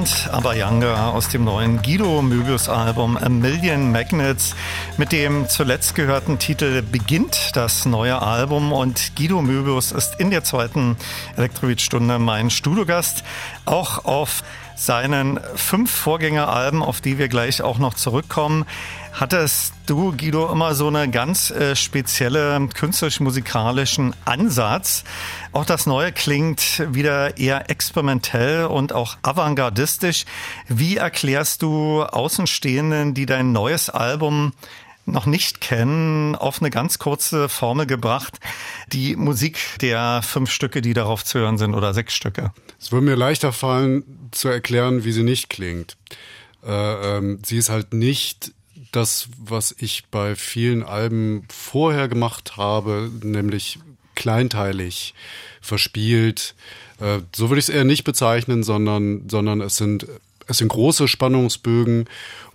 [0.00, 4.56] und Abayanga aus dem neuen Guido Möbius Album A Million Magnets.
[4.96, 10.42] Mit dem zuletzt gehörten Titel beginnt das neue Album und Guido Möbius ist in der
[10.42, 10.96] zweiten
[11.36, 13.24] Elektrobeat-Stunde mein Studiogast.
[13.66, 14.42] Auch auf
[14.80, 18.64] seinen fünf Vorgängeralben, auf die wir gleich auch noch zurückkommen,
[19.12, 25.04] hattest du, Guido, immer so eine ganz äh, spezielle künstlerisch-musikalischen Ansatz.
[25.52, 30.24] Auch das Neue klingt wieder eher experimentell und auch avantgardistisch.
[30.68, 34.52] Wie erklärst du Außenstehenden, die dein neues Album
[35.04, 38.38] noch nicht kennen, auf eine ganz kurze Formel gebracht,
[38.92, 42.52] die Musik der fünf Stücke, die darauf zu hören sind, oder sechs Stücke?
[42.80, 45.96] Es würde mir leichter fallen, zu erklären, wie sie nicht klingt.
[46.64, 48.52] Äh, ähm, sie ist halt nicht
[48.92, 53.78] das, was ich bei vielen Alben vorher gemacht habe, nämlich
[54.14, 55.14] kleinteilig,
[55.60, 56.54] verspielt.
[57.00, 60.06] Äh, so würde ich es eher nicht bezeichnen, sondern, sondern es sind,
[60.46, 62.08] es sind große Spannungsbögen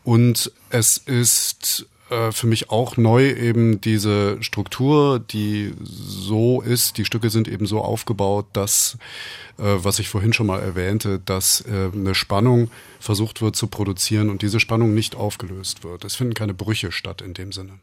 [0.04, 7.06] und es ist äh, für mich auch neu eben diese Struktur, die so ist, die
[7.06, 8.98] Stücke sind eben so aufgebaut, dass,
[9.58, 12.70] was ich vorhin schon mal erwähnte, dass äh, eine Spannung
[13.00, 16.04] versucht wird zu produzieren und diese Spannung nicht aufgelöst wird.
[16.04, 17.74] Es finden keine Brüche statt in dem Sinne.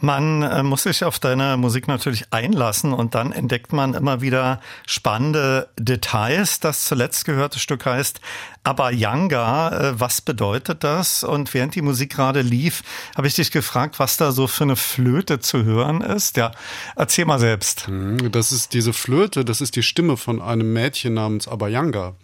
[0.00, 4.60] Man äh, muss sich auf deine Musik natürlich einlassen und dann entdeckt man immer wieder
[4.86, 6.60] spannende Details.
[6.60, 8.20] Das zuletzt gehörte Stück heißt
[8.62, 9.90] Aber Yanga.
[9.90, 11.24] Äh, was bedeutet das?
[11.24, 12.82] Und während die Musik gerade lief,
[13.16, 16.36] habe ich dich gefragt, was da so für eine Flöte zu hören ist.
[16.36, 16.52] Ja,
[16.94, 17.88] erzähl mal selbst.
[17.88, 22.14] Mhm, das ist diese Flöte, das ist die Stimme von einem Mädchen namens Abayanga.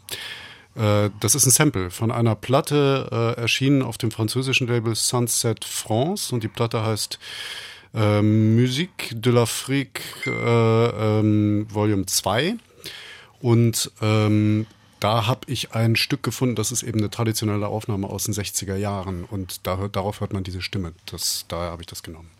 [0.74, 5.64] Äh, das ist ein Sample von einer Platte, äh, erschienen auf dem französischen Label Sunset
[5.64, 7.18] France und die Platte heißt
[7.94, 12.56] äh, Musique de l'Afrique äh, ähm, Volume 2
[13.40, 14.66] und ähm,
[15.00, 18.76] da habe ich ein Stück gefunden, das ist eben eine traditionelle Aufnahme aus den 60er
[18.76, 20.94] Jahren und da, darauf hört man diese Stimme.
[21.04, 22.30] Das, daher habe ich das genommen.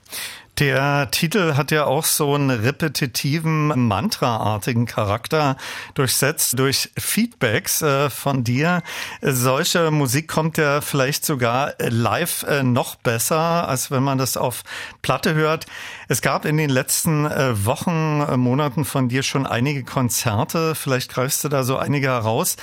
[0.58, 5.56] Der Titel hat ja auch so einen repetitiven, mantraartigen Charakter,
[5.94, 8.82] durchsetzt durch Feedbacks äh, von dir.
[9.20, 14.62] Solche Musik kommt ja vielleicht sogar live äh, noch besser, als wenn man das auf
[15.02, 15.66] Platte hört.
[16.08, 20.74] Es gab in den letzten äh, Wochen, äh, Monaten von dir schon einige Konzerte.
[20.74, 22.56] Vielleicht greifst du da so einige heraus.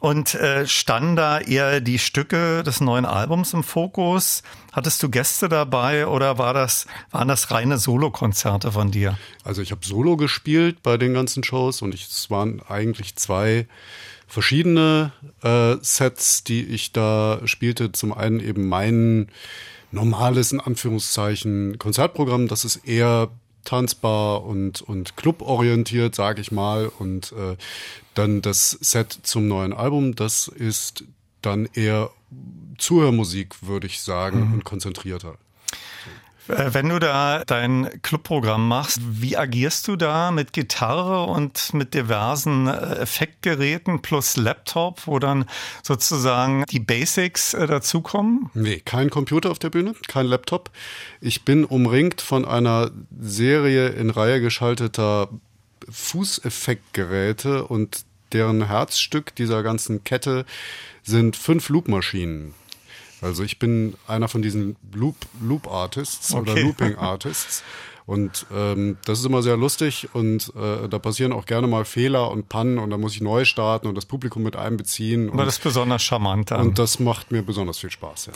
[0.00, 4.42] Und äh, standen da eher die Stücke des neuen Albums im Fokus?
[4.72, 9.18] Hattest du Gäste dabei oder war das, waren das reine Solokonzerte von dir?
[9.44, 13.66] Also ich habe Solo gespielt bei den ganzen Shows und ich, es waren eigentlich zwei
[14.26, 15.12] verschiedene
[15.42, 17.92] äh, Sets, die ich da spielte.
[17.92, 19.28] Zum einen eben mein
[19.96, 22.46] normales, in Anführungszeichen, Konzertprogramm.
[22.46, 23.30] Das ist eher
[23.64, 26.86] tanzbar und, und cluborientiert, sage ich mal.
[26.86, 27.56] Und äh,
[28.14, 31.04] dann das Set zum neuen Album, das ist
[31.42, 32.10] dann eher
[32.78, 34.54] Zuhörmusik, würde ich sagen, mhm.
[34.54, 35.36] und konzentrierter.
[36.48, 41.94] Äh, wenn du da dein Clubprogramm machst, wie agierst du da mit Gitarre und mit
[41.94, 45.46] diversen äh, Effektgeräten plus Laptop, wo dann
[45.82, 48.50] sozusagen die Basics äh, dazukommen?
[48.54, 50.70] Nee, kein Computer auf der Bühne, kein Laptop.
[51.20, 55.28] Ich bin umringt von einer Serie in Reihe geschalteter
[55.88, 60.44] Fußeffektgeräte und deren Herzstück dieser ganzen Kette
[61.02, 62.54] sind fünf Loopmaschinen.
[63.22, 66.50] Also ich bin einer von diesen Loop, Loop Artists okay.
[66.52, 67.62] oder Looping Artists.
[68.06, 72.30] Und ähm, das ist immer sehr lustig und äh, da passieren auch gerne mal Fehler
[72.30, 75.28] und Pannen und da muss ich neu starten und das Publikum mit einbeziehen.
[75.28, 76.60] Und, das ist besonders charmant dann.
[76.60, 78.32] Und das macht mir besonders viel Spaß, ja.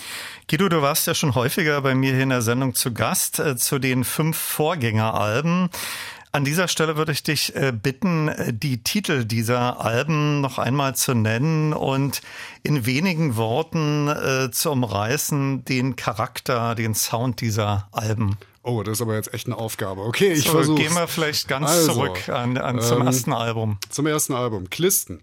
[0.48, 3.56] Guido, du warst ja schon häufiger bei mir hier in der Sendung zu Gast äh,
[3.56, 5.70] zu den fünf Vorgängeralben.
[6.32, 10.94] An dieser Stelle würde ich dich äh, bitten, äh, die Titel dieser Alben noch einmal
[10.94, 12.22] zu nennen und
[12.62, 18.36] in wenigen Worten äh, zu umreißen den Charakter, den Sound dieser Alben.
[18.62, 20.02] Oh, das ist aber jetzt echt eine Aufgabe.
[20.02, 20.80] Okay, ich so, versuche.
[20.80, 23.78] Gehen wir vielleicht ganz also, zurück an, an zum ähm, ersten Album.
[23.88, 24.70] Zum ersten Album.
[24.70, 25.22] Klisten.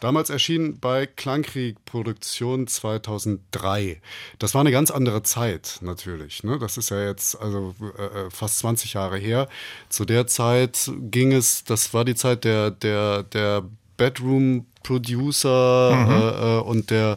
[0.00, 4.00] Damals erschien bei Klangkrieg Produktion 2003.
[4.38, 6.42] Das war eine ganz andere Zeit natürlich.
[6.44, 6.58] Ne?
[6.58, 9.48] Das ist ja jetzt also äh, äh fast 20 Jahre her.
[9.88, 13.64] Zu der Zeit ging es, das war die Zeit der, der, der
[13.96, 16.12] Bedroom Producer mhm.
[16.12, 17.16] äh, äh und der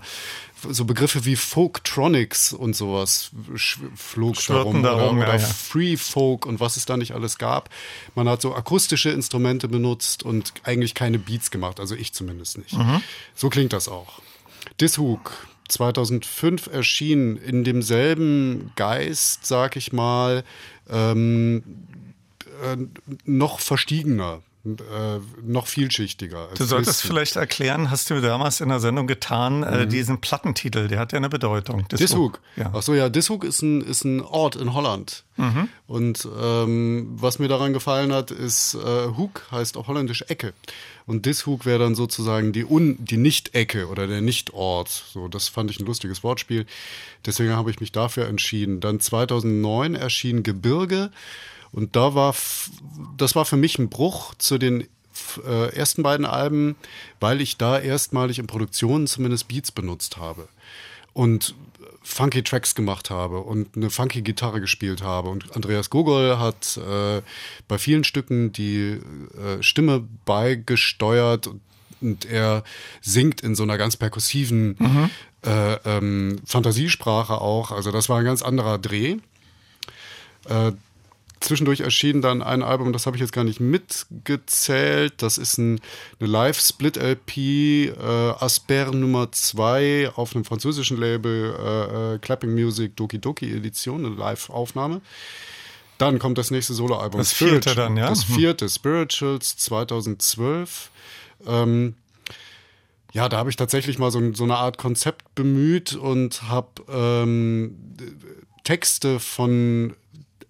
[0.70, 3.32] so Begriffe wie Folktronics und sowas
[3.96, 5.48] flog darum, darum oder, oder ja, ja.
[5.48, 7.70] Free Folk und was es da nicht alles gab.
[8.16, 12.74] Man hat so akustische Instrumente benutzt und eigentlich keine Beats gemacht, also ich zumindest nicht.
[12.74, 13.02] Mhm.
[13.36, 14.20] So klingt das auch.
[14.80, 20.44] Dishook 2005 erschien in demselben Geist, sag ich mal,
[20.90, 21.64] ähm,
[22.64, 22.78] äh,
[23.26, 24.42] noch verstiegener
[24.76, 26.50] äh, noch vielschichtiger.
[26.58, 27.08] Du solltest Dresden.
[27.08, 29.82] vielleicht erklären, hast du damals in der Sendung getan, äh, mhm.
[29.82, 31.88] äh, diesen Plattentitel, der hat ja eine Bedeutung.
[31.88, 32.40] Dishoek.
[32.56, 32.72] Ja.
[32.74, 35.24] Ach so, ja, Dishoek ist ein, ist ein Ort in Holland.
[35.38, 35.70] Mhm.
[35.86, 40.54] Und ähm, was mir daran gefallen hat, ist, äh, Hoek heißt auf Holländisch Ecke.
[41.06, 44.90] Und Dishoek wäre dann sozusagen die, Un die Nicht-Ecke oder der Nicht-Ort.
[44.90, 46.66] So, das fand ich ein lustiges Wortspiel.
[47.26, 48.82] Deswegen habe ich mich dafür entschieden.
[48.82, 51.12] Dann 2009 erschien Gebirge.
[51.72, 52.36] Und da war,
[53.18, 54.88] das war für mich ein Bruch zu den
[55.46, 56.76] äh, ersten beiden Alben,
[57.20, 60.48] weil ich da erstmalig in Produktionen zumindest Beats benutzt habe.
[61.14, 61.56] Und
[62.08, 65.30] funky Tracks gemacht habe und eine funky Gitarre gespielt habe.
[65.30, 67.22] Und Andreas Gogol hat äh,
[67.68, 69.00] bei vielen Stücken die
[69.38, 71.50] äh, Stimme beigesteuert
[72.00, 72.64] und er
[73.02, 75.10] singt in so einer ganz perkussiven mhm.
[75.46, 77.72] äh, ähm, Fantasiesprache auch.
[77.72, 79.18] Also das war ein ganz anderer Dreh.
[81.40, 85.14] Zwischendurch erschien dann ein Album, das habe ich jetzt gar nicht mitgezählt.
[85.22, 85.80] Das ist ein,
[86.20, 87.94] eine Live-Split-LP, äh,
[88.40, 94.16] Asper Nummer 2 auf einem französischen Label, äh, äh, Clapping Music Doki Doki Edition, eine
[94.16, 95.02] Live-Aufnahme.
[95.98, 97.20] Dann kommt das nächste Soloalbum.
[97.20, 98.10] Das vierte dann, ja?
[98.10, 98.36] Das hm.
[98.36, 100.92] vierte, Spirituals 2012.
[101.46, 101.96] Ähm,
[103.14, 107.76] ja, da habe ich tatsächlich mal so, so, eine Art Konzept bemüht und habe ähm,
[108.64, 109.96] Texte von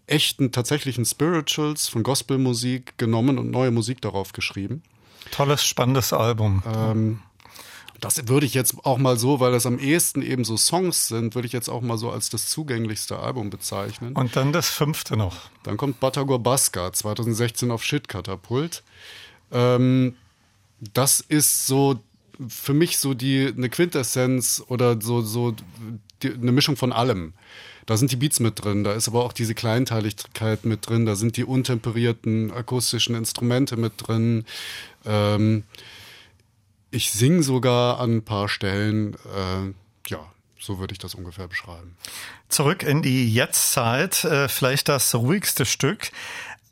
[0.08, 4.82] echten, tatsächlichen Spirituals von Gospelmusik genommen und neue Musik darauf geschrieben.
[5.32, 6.64] Tolles, spannendes Album.
[6.66, 7.20] Ähm,
[8.00, 11.36] das würde ich jetzt auch mal so, weil das am ehesten eben so Songs sind,
[11.36, 14.14] würde ich jetzt auch mal so als das zugänglichste Album bezeichnen.
[14.14, 15.36] Und dann das fünfte noch.
[15.64, 18.84] Dann kommt Batagor Baska 2016 auf Shit-Katapult.
[19.52, 20.16] Ähm,
[20.94, 22.00] das ist so
[22.48, 25.56] für mich so die eine Quintessenz oder so, so
[26.22, 27.34] die, eine Mischung von allem.
[27.88, 31.16] Da sind die Beats mit drin, da ist aber auch diese Kleinteiligkeit mit drin, da
[31.16, 34.46] sind die untemperierten akustischen Instrumente mit drin.
[35.06, 35.64] Ähm,
[36.92, 39.14] ich singe sogar an ein paar Stellen.
[39.14, 40.20] Äh, ja,
[40.60, 41.96] so würde ich das ungefähr beschreiben.
[42.50, 46.12] Zurück in die Jetztzeit, äh, vielleicht das ruhigste Stück.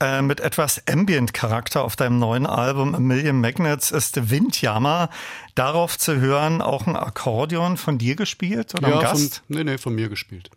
[0.02, 5.10] Äh, mit etwas Ambient-Charakter auf deinem neuen Album A Million Magnets ist Windjammer.
[5.56, 9.44] Darauf zu hören, auch ein Akkordeon von dir gespielt oder ja, ein Gast?
[9.48, 10.50] Von, nee, nee, von mir gespielt.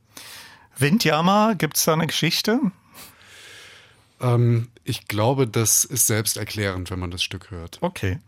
[0.81, 2.61] Windjammer, gibt es da eine Geschichte?
[4.21, 7.79] Ähm, ich glaube, das ist selbsterklärend, wenn man das Stück hört.
[7.81, 8.19] Okay.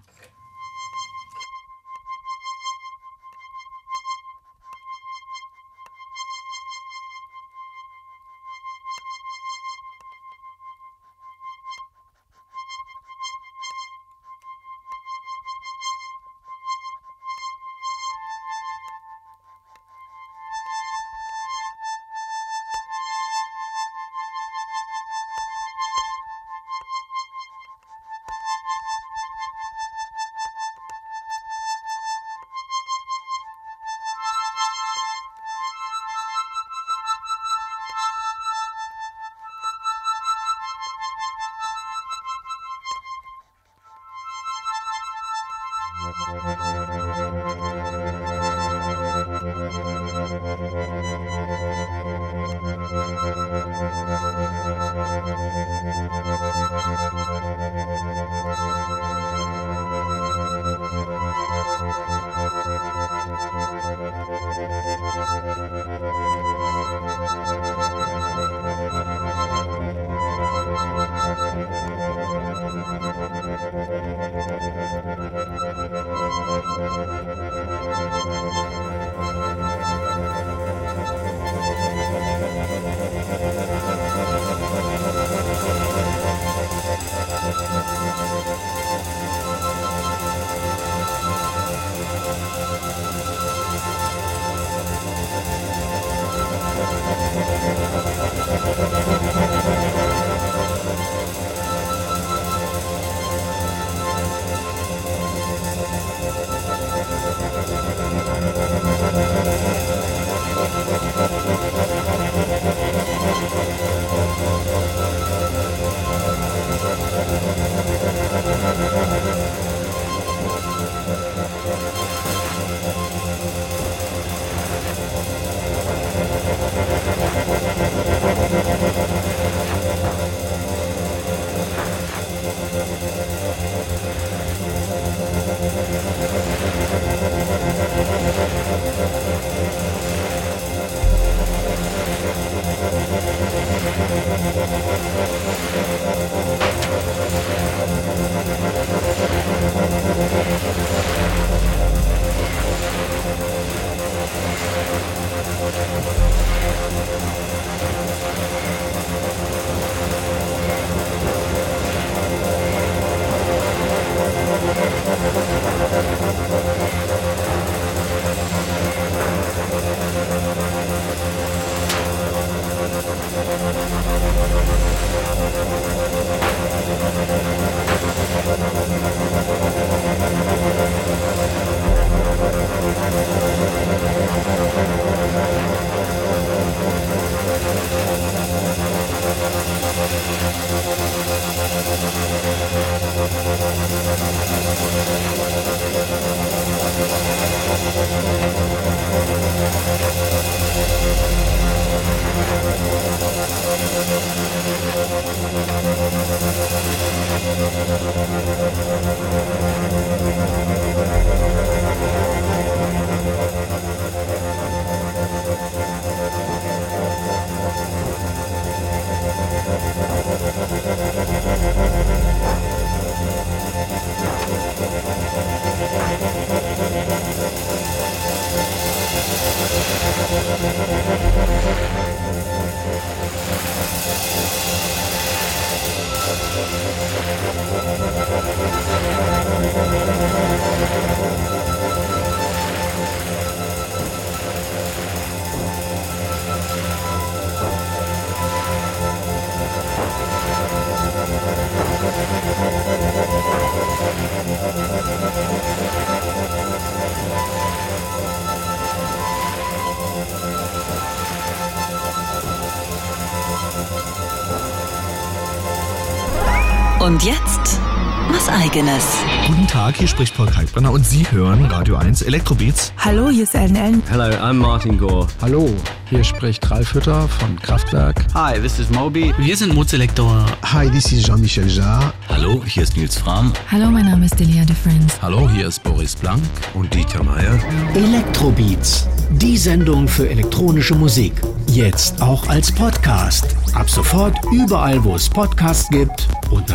[268.50, 269.04] Eigenes.
[269.46, 272.92] Guten Tag, hier spricht Paul Kalkbrenner und Sie hören Radio 1 Elektrobeats.
[272.98, 274.02] Hallo, hier ist Ellen Ellen.
[274.10, 275.28] Hello, I'm Martin Gore.
[275.40, 275.68] Hallo,
[276.08, 278.26] hier spricht Ralf Hütter von Kraftwerk.
[278.34, 279.32] Hi, this is Moby.
[279.38, 280.44] Wir sind Mozelektor.
[280.64, 282.12] Hi, this is Jean-Michel Jarre.
[282.28, 283.52] Hallo, hier ist Nils Fram.
[283.70, 285.20] Hallo, mein Name ist Delia de Friends.
[285.22, 286.42] Hallo, hier ist Boris Blank
[286.74, 287.58] und Dieter Meier.
[287.94, 291.34] Elektrobeats, die Sendung für elektronische Musik.
[291.68, 293.54] Jetzt auch als Podcast.
[293.74, 296.28] Ab sofort überall, wo es Podcasts gibt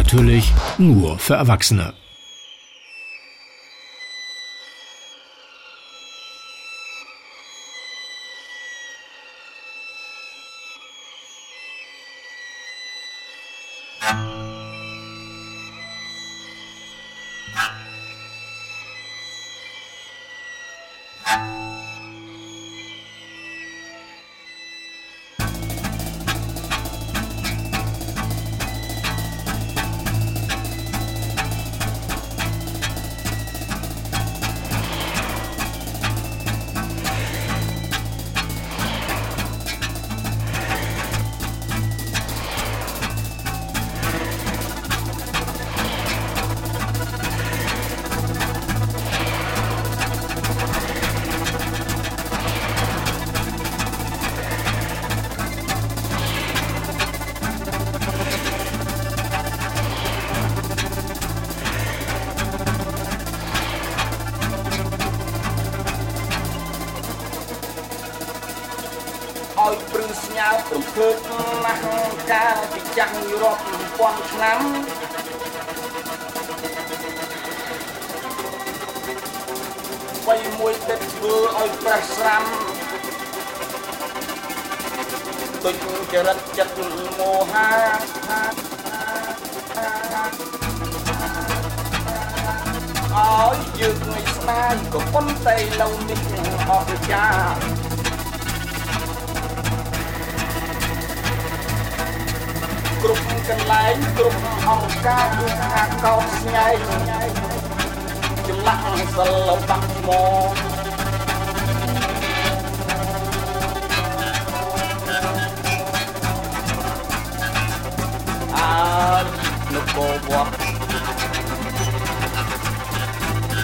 [0.06, 1.94] natürlich nur für Erwachsene.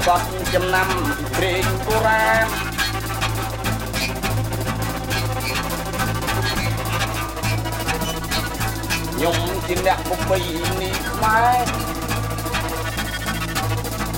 [0.07, 0.89] បត់ចំណាំ
[1.35, 2.47] ព្រេងបុរាណ
[9.13, 9.37] ខ្ញុំ
[9.67, 10.39] ជាអ្នកបុបី
[10.81, 11.65] នេះខ្មែរ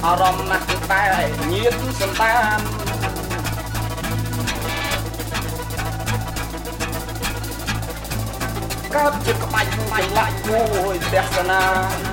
[0.06, 1.06] អារម្មណ៍ណាស់តែ
[1.52, 2.60] ញៀនសន្តាន
[8.96, 12.13] កើតជាក្បាច់ក្បាច់មួយទេសនា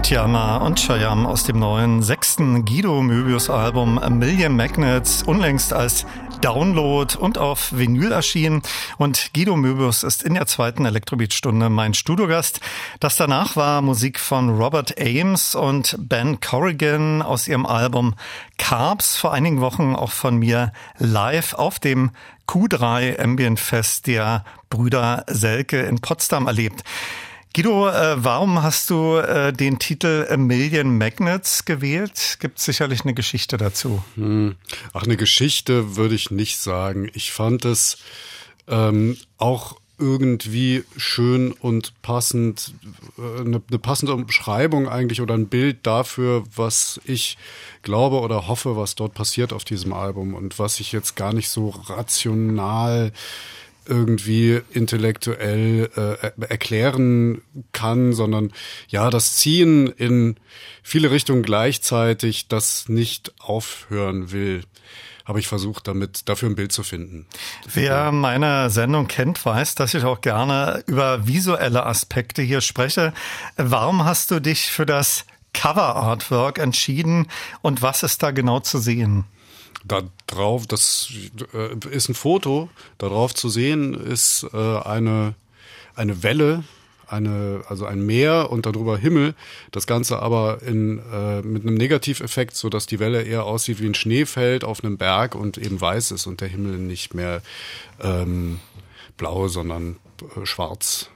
[0.00, 6.06] Windjammer und Chayam aus dem neuen sechsten Guido Möbius Album A Million Magnets, unlängst als
[6.40, 8.62] Download und auf Vinyl erschienen.
[8.96, 12.60] Und Guido Möbius ist in der zweiten Elektrobeat-Stunde mein Studiogast.
[12.98, 18.14] Das danach war Musik von Robert Ames und Ben Corrigan aus ihrem Album
[18.56, 22.12] Carbs, vor einigen Wochen auch von mir live auf dem
[22.48, 26.84] Q3 Ambient Fest der Brüder Selke in Potsdam erlebt.
[27.52, 32.38] Guido, äh, warum hast du äh, den Titel A Million Magnets gewählt?
[32.38, 34.04] Gibt sicherlich eine Geschichte dazu.
[34.14, 34.54] Hm.
[34.92, 37.10] Ach, eine Geschichte würde ich nicht sagen.
[37.12, 37.98] Ich fand es
[38.68, 42.72] ähm, auch irgendwie schön und passend,
[43.18, 47.36] äh, eine, eine passende Umschreibung eigentlich oder ein Bild dafür, was ich
[47.82, 51.48] glaube oder hoffe, was dort passiert auf diesem Album und was ich jetzt gar nicht
[51.48, 53.12] so rational
[53.86, 57.42] irgendwie intellektuell äh, erklären
[57.72, 58.52] kann, sondern
[58.88, 60.36] ja, das Ziehen in
[60.82, 64.62] viele Richtungen gleichzeitig, das nicht aufhören will
[65.30, 67.24] habe ich versucht, damit dafür ein Bild zu finden.
[67.72, 73.12] Wer meine Sendung kennt, weiß, dass ich auch gerne über visuelle Aspekte hier spreche.
[73.56, 77.28] Warum hast du dich für das Cover Artwork entschieden
[77.62, 79.24] und was ist da genau zu sehen?
[79.84, 81.10] Da drauf, das
[81.54, 82.68] äh, ist ein Foto,
[82.98, 85.34] darauf zu sehen ist äh, eine,
[85.94, 86.64] eine Welle,
[87.06, 89.34] eine, also ein Meer und darüber Himmel.
[89.70, 93.86] Das Ganze aber in, äh, mit einem Negativeffekt, so dass die Welle eher aussieht wie
[93.86, 97.42] ein Schneefeld auf einem Berg und eben weiß ist und der Himmel nicht mehr
[98.00, 98.60] ähm,
[99.16, 99.96] blau, sondern
[100.36, 101.08] äh, schwarz.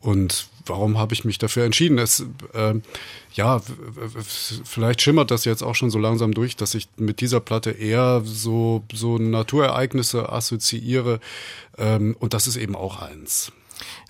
[0.00, 1.98] Und warum habe ich mich dafür entschieden?
[1.98, 2.74] Es, äh,
[3.34, 3.60] ja,
[4.64, 8.22] vielleicht schimmert das jetzt auch schon so langsam durch, dass ich mit dieser Platte eher
[8.24, 11.20] so, so Naturereignisse assoziiere.
[11.76, 13.52] Ähm, und das ist eben auch eins.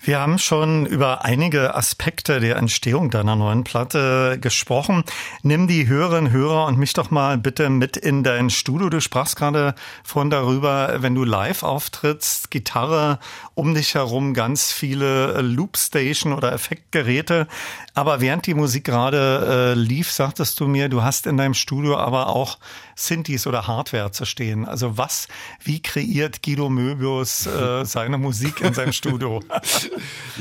[0.01, 5.03] Wir haben schon über einige Aspekte der Entstehung deiner neuen Platte gesprochen.
[5.41, 8.89] Nimm die Hörerinnen, Hörer und mich doch mal bitte mit in dein Studio.
[8.89, 9.73] Du sprachst gerade
[10.03, 13.19] von darüber, wenn du live auftrittst, Gitarre,
[13.55, 17.47] um dich herum ganz viele Loopstation oder Effektgeräte.
[17.95, 21.97] Aber während die Musik gerade äh, lief, sagtest du mir, du hast in deinem Studio
[21.97, 22.59] aber auch
[22.95, 24.65] Synthes oder Hardware zu stehen.
[24.65, 25.27] Also was,
[25.63, 29.41] wie kreiert Guido Möbius äh, seine Musik in seinem Studio?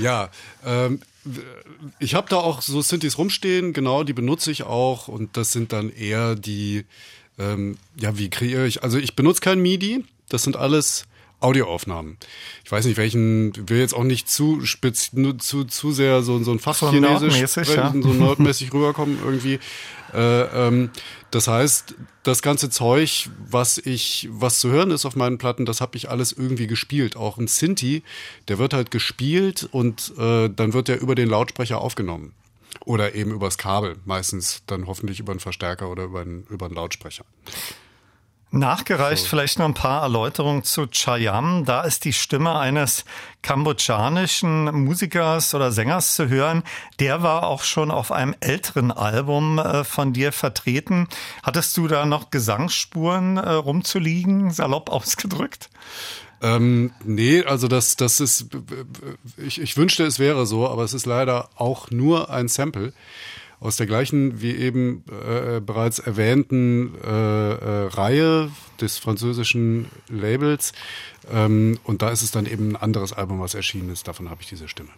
[0.00, 0.30] Ja,
[0.64, 1.00] ähm,
[1.98, 5.72] ich habe da auch so Synthes rumstehen, genau, die benutze ich auch und das sind
[5.72, 6.84] dann eher die,
[7.38, 11.06] ähm, ja, wie kreiere ich, also ich benutze kein MIDI, das sind alles
[11.44, 12.16] Audioaufnahmen.
[12.64, 16.50] Ich weiß nicht, welchen, will jetzt auch nicht zu spitz, zu, zu sehr so, so
[16.50, 17.92] ein Fachchinesisch, so ja.
[17.92, 19.60] so nordmäßig rüberkommen irgendwie.
[20.12, 20.90] Äh, ähm,
[21.30, 25.80] das heißt, das ganze Zeug, was ich, was zu hören ist auf meinen Platten, das
[25.80, 27.16] habe ich alles irgendwie gespielt.
[27.16, 28.02] Auch ein Sinti,
[28.48, 32.32] der wird halt gespielt und äh, dann wird der über den Lautsprecher aufgenommen.
[32.84, 36.74] Oder eben übers Kabel, meistens dann hoffentlich über einen Verstärker oder über einen, über einen
[36.74, 37.24] Lautsprecher.
[38.54, 39.28] Nachgereicht so.
[39.30, 41.64] vielleicht noch ein paar Erläuterungen zu Chayam.
[41.64, 43.04] Da ist die Stimme eines
[43.42, 46.62] kambodschanischen Musikers oder Sängers zu hören.
[47.00, 51.08] Der war auch schon auf einem älteren Album äh, von dir vertreten.
[51.42, 55.68] Hattest du da noch Gesangsspuren äh, rumzuliegen, salopp ausgedrückt?
[56.40, 58.48] Ähm, nee, also das, das ist,
[59.36, 62.92] ich, ich wünschte, es wäre so, aber es ist leider auch nur ein Sample
[63.64, 70.72] aus der gleichen, wie eben äh, bereits erwähnten äh, äh, Reihe des französischen Labels.
[71.32, 74.06] Ähm, und da ist es dann eben ein anderes Album, was erschienen ist.
[74.06, 74.90] Davon habe ich diese Stimme.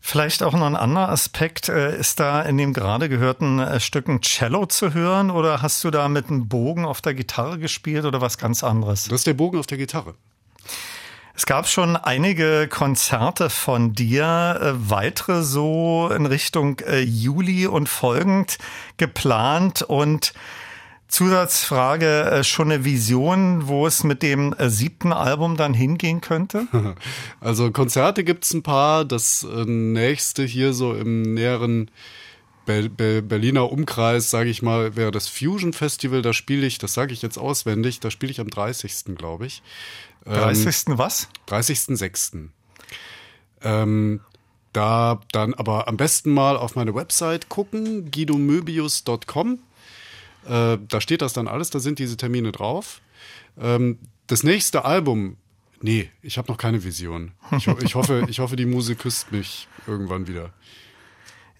[0.00, 1.68] Vielleicht auch noch ein anderer Aspekt.
[1.68, 5.90] Äh, ist da in dem gerade gehörten äh, Stücken Cello zu hören oder hast du
[5.90, 9.08] da mit einem Bogen auf der Gitarre gespielt oder was ganz anderes?
[9.08, 10.14] Das ist der Bogen auf der Gitarre.
[11.34, 17.88] Es gab schon einige Konzerte von dir, äh, weitere so in Richtung äh, Juli und
[17.88, 18.58] folgend
[18.98, 20.34] geplant und
[21.08, 26.66] Zusatzfrage, äh, schon eine Vision, wo es mit dem siebten Album dann hingehen könnte?
[27.40, 29.04] Also Konzerte gibt's ein paar.
[29.04, 31.90] Das nächste hier so im näheren
[32.64, 36.22] Berliner Umkreis, sage ich mal, wäre das Fusion Festival.
[36.22, 39.16] Da spiele ich, das sage ich jetzt auswendig, da spiele ich am 30.
[39.16, 39.62] glaube ich.
[40.24, 40.88] 30.
[40.88, 41.28] Ähm, was?
[41.48, 42.48] 30.06.
[43.62, 44.20] Ähm,
[44.72, 49.58] da dann aber am besten mal auf meine Website gucken, guidomöbius.com.
[50.46, 53.00] Äh, da steht das dann alles, da sind diese Termine drauf.
[53.60, 55.36] Ähm, das nächste Album,
[55.80, 57.32] nee, ich habe noch keine Vision.
[57.56, 60.52] Ich, ich, hoffe, ich hoffe, die Musik küsst mich irgendwann wieder.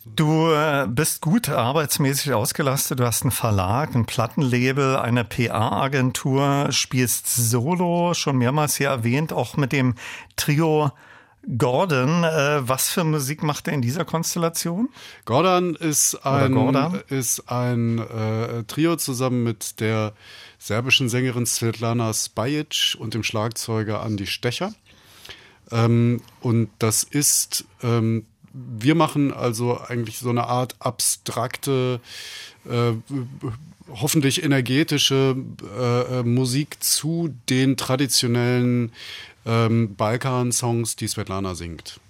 [0.04, 2.98] Du äh, bist gut arbeitsmäßig ausgelastet.
[2.98, 9.56] Du hast einen Verlag, ein Plattenlabel, eine PA-Agentur, spielst Solo, schon mehrmals hier erwähnt, auch
[9.56, 9.94] mit dem
[10.34, 10.90] Trio
[11.56, 12.24] Gordon.
[12.24, 14.88] Äh, was für Musik macht er in dieser Konstellation?
[15.24, 17.00] Gordon ist ein, Gordon?
[17.08, 20.14] ist ein äh, Trio zusammen mit der
[20.58, 24.74] serbischen Sängerin Svetlana Spajic und dem Schlagzeuger Andi Stecher.
[25.70, 32.00] Ähm, und das ist, ähm, wir machen also eigentlich so eine Art abstrakte,
[32.68, 32.92] äh,
[33.90, 35.36] hoffentlich energetische
[35.78, 38.92] äh, äh Musik zu den traditionellen
[39.44, 42.00] ähm, Balkan-Songs, die Svetlana singt.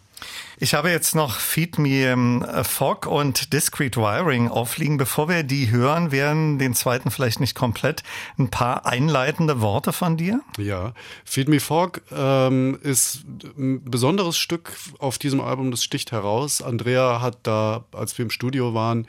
[0.63, 4.97] Ich habe jetzt noch Feed Me ähm, Fog und Discrete Wiring aufliegen.
[4.97, 8.05] Bevor wir die hören, werden den zweiten vielleicht nicht komplett.
[8.39, 10.41] Ein paar einleitende Worte von dir?
[10.59, 10.95] Ja,
[11.25, 13.25] Feed Me Fog ähm, ist
[13.59, 15.73] ein besonderes Stück auf diesem Album.
[15.73, 16.63] Das sticht heraus.
[16.63, 19.09] Andrea hat da, als wir im Studio waren,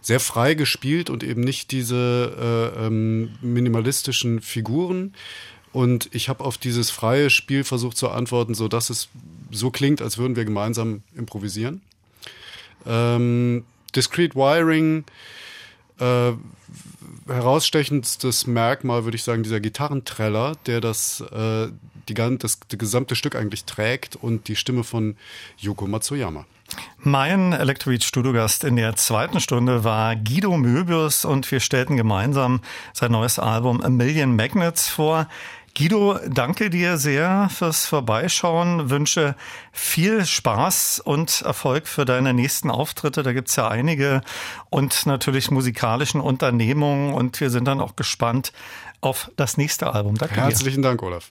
[0.00, 5.12] sehr frei gespielt und eben nicht diese äh, ähm, minimalistischen Figuren.
[5.74, 9.08] Und ich habe auf dieses freie Spiel versucht zu antworten, so dass es
[9.50, 11.82] so klingt, als würden wir gemeinsam improvisieren.
[12.86, 13.64] Ähm,
[13.96, 15.04] Discrete Wiring,
[15.98, 16.32] äh,
[17.26, 21.66] herausstechendstes Merkmal, würde ich sagen, dieser Gitarrentreller, der das, äh,
[22.08, 25.16] die, das, das gesamte Stück eigentlich trägt und die Stimme von
[25.58, 26.46] Yoko Matsuyama.
[26.98, 32.60] Mein Electrobeat Studiogast in der zweiten Stunde war Guido Möbius und wir stellten gemeinsam
[32.92, 35.28] sein neues Album A Million Magnets vor.
[35.76, 38.90] Guido, danke dir sehr fürs Vorbeischauen.
[38.90, 39.34] Wünsche
[39.72, 43.24] viel Spaß und Erfolg für deine nächsten Auftritte.
[43.24, 44.20] Da gibt's ja einige
[44.70, 47.12] und natürlich musikalischen Unternehmungen.
[47.12, 48.52] Und wir sind dann auch gespannt
[49.00, 50.16] auf das nächste Album.
[50.16, 50.90] Danke Herzlichen dir.
[50.90, 51.30] Dank, Olaf.